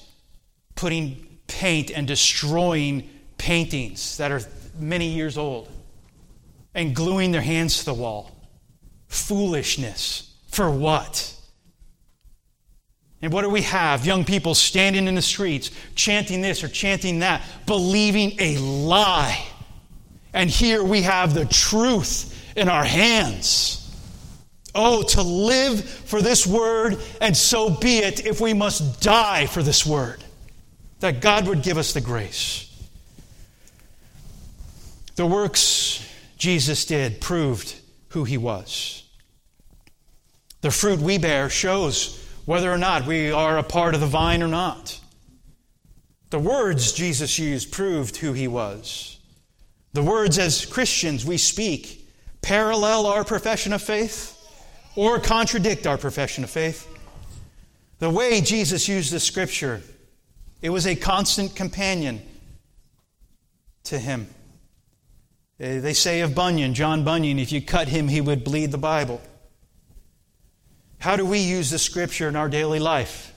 putting 0.74 1.26
paint 1.46 1.90
and 1.90 2.06
destroying 2.06 3.08
paintings 3.36 4.16
that 4.16 4.30
are 4.32 4.40
many 4.78 5.08
years 5.08 5.36
old 5.36 5.68
and 6.74 6.94
gluing 6.94 7.32
their 7.32 7.40
hands 7.42 7.80
to 7.80 7.84
the 7.86 7.94
wall. 7.94 8.30
Foolishness. 9.08 10.32
For 10.48 10.70
what? 10.70 11.34
And 13.22 13.32
what 13.32 13.42
do 13.42 13.50
we 13.50 13.62
have? 13.62 14.06
Young 14.06 14.24
people 14.24 14.54
standing 14.54 15.06
in 15.06 15.14
the 15.14 15.22
streets, 15.22 15.70
chanting 15.94 16.40
this 16.40 16.64
or 16.64 16.68
chanting 16.68 17.18
that, 17.18 17.42
believing 17.66 18.40
a 18.40 18.56
lie. 18.58 19.46
And 20.32 20.48
here 20.48 20.82
we 20.82 21.02
have 21.02 21.34
the 21.34 21.44
truth 21.44 22.39
in 22.56 22.68
our 22.68 22.84
hands. 22.84 23.76
Oh, 24.74 25.02
to 25.02 25.22
live 25.22 25.84
for 25.84 26.22
this 26.22 26.46
word, 26.46 26.98
and 27.20 27.36
so 27.36 27.70
be 27.70 27.98
it 27.98 28.24
if 28.26 28.40
we 28.40 28.54
must 28.54 29.00
die 29.00 29.46
for 29.46 29.62
this 29.62 29.84
word. 29.84 30.22
That 31.00 31.20
God 31.20 31.48
would 31.48 31.62
give 31.62 31.78
us 31.78 31.92
the 31.92 32.00
grace. 32.00 32.66
The 35.16 35.26
works 35.26 36.06
Jesus 36.36 36.84
did 36.84 37.20
proved 37.20 37.74
who 38.08 38.24
he 38.24 38.38
was. 38.38 39.02
The 40.60 40.70
fruit 40.70 41.00
we 41.00 41.18
bear 41.18 41.48
shows 41.48 42.24
whether 42.44 42.70
or 42.70 42.78
not 42.78 43.06
we 43.06 43.30
are 43.32 43.58
a 43.58 43.62
part 43.62 43.94
of 43.94 44.00
the 44.00 44.06
vine 44.06 44.42
or 44.42 44.48
not. 44.48 45.00
The 46.30 46.38
words 46.38 46.92
Jesus 46.92 47.38
used 47.38 47.72
proved 47.72 48.16
who 48.16 48.32
he 48.32 48.46
was. 48.46 49.18
The 49.92 50.02
words 50.02 50.38
as 50.38 50.64
Christians 50.64 51.24
we 51.24 51.38
speak 51.38 51.99
parallel 52.42 53.06
our 53.06 53.24
profession 53.24 53.72
of 53.72 53.82
faith 53.82 54.36
or 54.96 55.18
contradict 55.18 55.86
our 55.86 55.98
profession 55.98 56.44
of 56.44 56.50
faith. 56.50 56.86
The 57.98 58.10
way 58.10 58.40
Jesus 58.40 58.88
used 58.88 59.12
the 59.12 59.20
scripture, 59.20 59.82
it 60.62 60.70
was 60.70 60.86
a 60.86 60.96
constant 60.96 61.54
companion 61.54 62.22
to 63.84 63.98
him. 63.98 64.26
Eh, 65.58 65.80
they 65.80 65.92
say 65.92 66.20
of 66.20 66.34
Bunyan, 66.34 66.74
John 66.74 67.04
Bunyan, 67.04 67.38
if 67.38 67.52
you 67.52 67.60
cut 67.60 67.88
him, 67.88 68.08
he 68.08 68.20
would 68.20 68.44
bleed 68.44 68.72
the 68.72 68.78
Bible. 68.78 69.20
How 70.98 71.16
do 71.16 71.24
we 71.24 71.38
use 71.38 71.70
the 71.70 71.78
scripture 71.78 72.28
in 72.28 72.36
our 72.36 72.48
daily 72.48 72.78
life? 72.78 73.34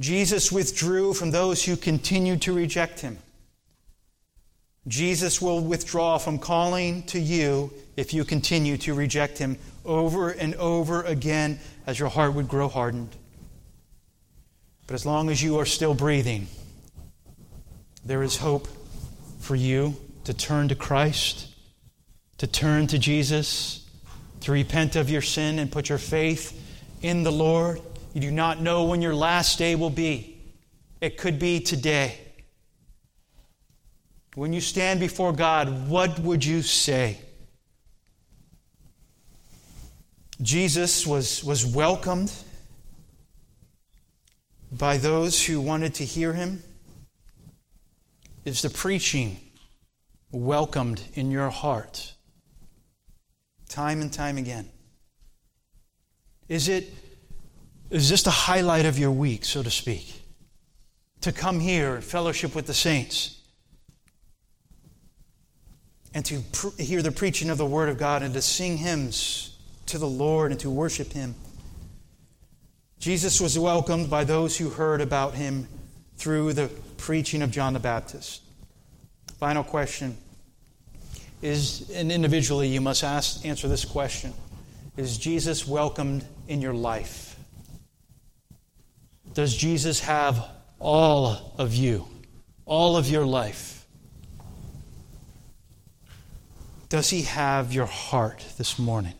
Jesus 0.00 0.50
withdrew 0.50 1.12
from 1.12 1.30
those 1.30 1.64
who 1.64 1.76
continued 1.76 2.42
to 2.42 2.52
reject 2.52 3.00
him. 3.00 3.18
Jesus 4.88 5.40
will 5.40 5.60
withdraw 5.60 6.18
from 6.18 6.38
calling 6.38 7.02
to 7.04 7.20
you 7.20 7.72
if 7.96 8.14
you 8.14 8.24
continue 8.24 8.76
to 8.78 8.94
reject 8.94 9.38
him 9.38 9.58
over 9.84 10.30
and 10.30 10.54
over 10.54 11.02
again 11.02 11.58
as 11.86 11.98
your 11.98 12.08
heart 12.08 12.34
would 12.34 12.48
grow 12.48 12.68
hardened. 12.68 13.14
But 14.86 14.94
as 14.94 15.04
long 15.04 15.30
as 15.30 15.42
you 15.42 15.58
are 15.58 15.66
still 15.66 15.94
breathing, 15.94 16.48
there 18.04 18.22
is 18.22 18.38
hope 18.38 18.66
for 19.38 19.54
you 19.54 19.96
to 20.24 20.34
turn 20.34 20.68
to 20.68 20.74
Christ, 20.74 21.54
to 22.38 22.46
turn 22.46 22.86
to 22.88 22.98
Jesus, 22.98 23.86
to 24.40 24.52
repent 24.52 24.96
of 24.96 25.10
your 25.10 25.22
sin 25.22 25.58
and 25.58 25.70
put 25.70 25.88
your 25.88 25.98
faith 25.98 26.58
in 27.02 27.22
the 27.22 27.30
Lord. 27.30 27.80
You 28.14 28.20
do 28.20 28.30
not 28.30 28.60
know 28.60 28.84
when 28.84 29.02
your 29.02 29.14
last 29.14 29.58
day 29.58 29.74
will 29.74 29.90
be. 29.90 30.38
It 31.00 31.18
could 31.18 31.38
be 31.38 31.60
today. 31.60 32.18
When 34.34 34.52
you 34.52 34.60
stand 34.60 35.00
before 35.00 35.32
God, 35.32 35.88
what 35.88 36.18
would 36.20 36.44
you 36.44 36.62
say? 36.62 37.18
Jesus 40.40 41.06
was, 41.06 41.42
was 41.42 41.66
welcomed 41.66 42.32
by 44.70 44.96
those 44.96 45.44
who 45.44 45.60
wanted 45.60 45.94
to 45.94 46.04
hear 46.04 46.32
him. 46.32 46.62
Is 48.44 48.62
the 48.62 48.70
preaching 48.70 49.38
welcomed 50.30 51.02
in 51.14 51.30
your 51.30 51.50
heart? 51.50 52.14
Time 53.68 54.00
and 54.00 54.12
time 54.12 54.38
again. 54.38 54.68
Is 56.48 56.68
it 56.68 56.92
is 57.90 58.08
this 58.08 58.22
the 58.22 58.30
highlight 58.30 58.86
of 58.86 58.98
your 58.98 59.10
week, 59.10 59.44
so 59.44 59.64
to 59.64 59.70
speak? 59.70 60.22
To 61.22 61.32
come 61.32 61.58
here 61.58 61.96
and 61.96 62.04
fellowship 62.04 62.54
with 62.54 62.66
the 62.66 62.74
saints 62.74 63.39
and 66.14 66.24
to 66.24 66.40
pr- 66.52 66.82
hear 66.82 67.02
the 67.02 67.12
preaching 67.12 67.50
of 67.50 67.58
the 67.58 67.66
Word 67.66 67.88
of 67.88 67.98
God 67.98 68.22
and 68.22 68.34
to 68.34 68.42
sing 68.42 68.76
hymns 68.78 69.56
to 69.86 69.98
the 69.98 70.08
Lord 70.08 70.50
and 70.50 70.60
to 70.60 70.70
worship 70.70 71.12
Him. 71.12 71.34
Jesus 72.98 73.40
was 73.40 73.58
welcomed 73.58 74.10
by 74.10 74.24
those 74.24 74.56
who 74.56 74.70
heard 74.70 75.00
about 75.00 75.34
Him 75.34 75.68
through 76.16 76.52
the 76.52 76.68
preaching 76.96 77.42
of 77.42 77.50
John 77.50 77.72
the 77.72 77.80
Baptist. 77.80 78.42
Final 79.38 79.64
question 79.64 80.16
is, 81.40 81.90
and 81.94 82.12
individually 82.12 82.68
you 82.68 82.80
must 82.80 83.02
ask, 83.02 83.44
answer 83.46 83.68
this 83.68 83.84
question 83.84 84.34
Is 84.96 85.16
Jesus 85.16 85.66
welcomed 85.66 86.24
in 86.46 86.60
your 86.60 86.74
life? 86.74 87.36
Does 89.32 89.56
Jesus 89.56 90.00
have 90.00 90.44
all 90.78 91.54
of 91.56 91.74
you, 91.74 92.06
all 92.66 92.96
of 92.96 93.08
your 93.08 93.24
life? 93.24 93.79
Does 96.90 97.08
he 97.08 97.22
have 97.22 97.72
your 97.72 97.86
heart 97.86 98.44
this 98.58 98.76
morning? 98.76 99.14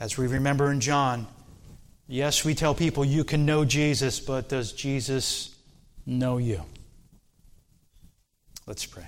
As 0.00 0.16
we 0.16 0.26
remember 0.26 0.72
in 0.72 0.80
John, 0.80 1.26
yes, 2.08 2.46
we 2.46 2.54
tell 2.54 2.74
people 2.74 3.04
you 3.04 3.24
can 3.24 3.44
know 3.44 3.66
Jesus, 3.66 4.20
but 4.20 4.48
does 4.48 4.72
Jesus 4.72 5.54
know 6.06 6.38
you? 6.38 6.62
Let's 8.66 8.86
pray. 8.86 9.04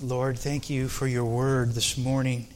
Lord, 0.00 0.38
thank 0.38 0.70
you 0.70 0.86
for 0.86 1.08
your 1.08 1.24
word 1.24 1.72
this 1.72 1.98
morning. 1.98 2.46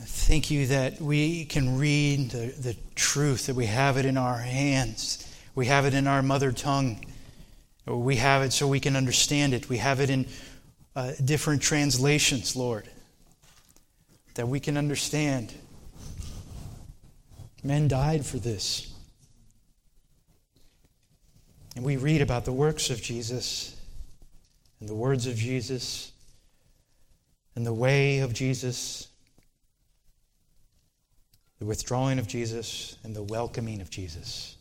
Thank 0.00 0.48
you 0.48 0.66
that 0.68 1.00
we 1.00 1.44
can 1.44 1.76
read 1.76 2.30
the, 2.30 2.54
the 2.60 2.76
truth, 2.94 3.46
that 3.46 3.56
we 3.56 3.66
have 3.66 3.96
it 3.96 4.06
in 4.06 4.16
our 4.16 4.38
hands. 4.38 5.28
We 5.56 5.66
have 5.66 5.86
it 5.86 5.94
in 5.94 6.06
our 6.06 6.22
mother 6.22 6.52
tongue. 6.52 7.04
We 7.84 8.14
have 8.16 8.42
it 8.42 8.52
so 8.52 8.68
we 8.68 8.78
can 8.78 8.94
understand 8.94 9.54
it. 9.54 9.68
We 9.68 9.78
have 9.78 9.98
it 9.98 10.08
in 10.08 10.26
uh, 10.94 11.12
different 11.24 11.62
translations, 11.62 12.54
Lord, 12.54 12.88
that 14.34 14.46
we 14.46 14.60
can 14.60 14.76
understand. 14.76 15.52
Men 17.64 17.88
died 17.88 18.24
for 18.24 18.38
this. 18.38 18.94
And 21.74 21.84
we 21.84 21.96
read 21.96 22.20
about 22.20 22.44
the 22.44 22.52
works 22.52 22.90
of 22.90 23.02
Jesus 23.02 23.74
and 24.78 24.88
the 24.88 24.94
words 24.94 25.26
of 25.26 25.34
Jesus 25.34 26.12
and 27.56 27.66
the 27.66 27.74
way 27.74 28.20
of 28.20 28.32
Jesus 28.32 29.07
the 31.58 31.64
withdrawing 31.64 32.18
of 32.18 32.28
Jesus 32.28 32.96
and 33.02 33.14
the 33.14 33.22
welcoming 33.22 33.80
of 33.80 33.90
Jesus. 33.90 34.56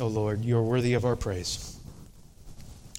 Oh 0.00 0.06
Lord, 0.06 0.44
you 0.44 0.56
are 0.56 0.62
worthy 0.62 0.94
of 0.94 1.04
our 1.04 1.16
praise. 1.16 1.76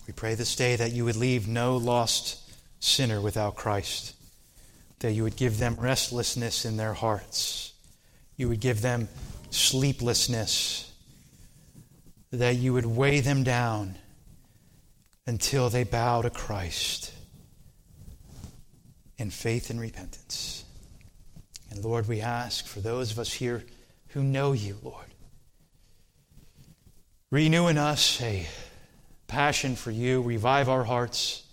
We 0.06 0.14
pray 0.14 0.36
this 0.36 0.56
day 0.56 0.76
that 0.76 0.92
you 0.92 1.06
would 1.06 1.16
leave 1.16 1.48
no 1.48 1.78
lost 1.78 2.42
sinner 2.82 3.22
without 3.22 3.56
Christ, 3.56 4.16
that 5.00 5.14
you 5.14 5.24
would 5.24 5.38
give 5.38 5.60
them 5.60 5.78
restlessness 5.80 6.66
in 6.66 6.76
their 6.76 6.94
hearts, 6.94 7.74
you 8.36 8.50
would 8.50 8.60
give 8.60 8.82
them 8.82 9.08
sleeplessness, 9.50 10.92
that 12.32 12.58
you 12.58 12.74
would 12.74 12.86
weigh 12.86 13.22
them 13.22 13.44
down 13.44 13.96
until 15.26 15.70
they 15.70 15.84
bow 15.84 16.22
to 16.22 16.30
Christ 16.30 17.14
in 19.20 19.30
faith 19.30 19.70
and 19.70 19.80
repentance. 19.80 20.64
And 21.70 21.84
Lord, 21.84 22.08
we 22.08 22.22
ask 22.22 22.66
for 22.66 22.80
those 22.80 23.12
of 23.12 23.20
us 23.20 23.34
here 23.34 23.64
who 24.10 24.24
know 24.24 24.54
you, 24.54 24.78
Lord, 24.82 25.06
renew 27.30 27.68
in 27.68 27.78
us 27.78 28.22
a 28.22 28.48
passion 29.28 29.76
for 29.76 29.92
you, 29.92 30.22
revive 30.22 30.70
our 30.70 30.84
hearts. 30.84 31.44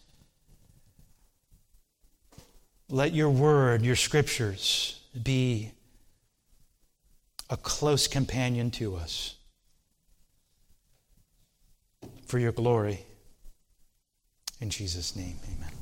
Let 2.89 3.13
your 3.13 3.31
word, 3.31 3.83
your 3.83 3.97
scriptures, 3.97 5.01
be 5.21 5.73
a 7.51 7.57
close 7.57 8.07
companion 8.07 8.71
to 8.73 8.97
us 8.97 9.35
for 12.27 12.39
your 12.39 12.53
glory. 12.53 13.05
In 14.61 14.71
Jesus' 14.71 15.15
name, 15.15 15.37
amen. 15.45 15.76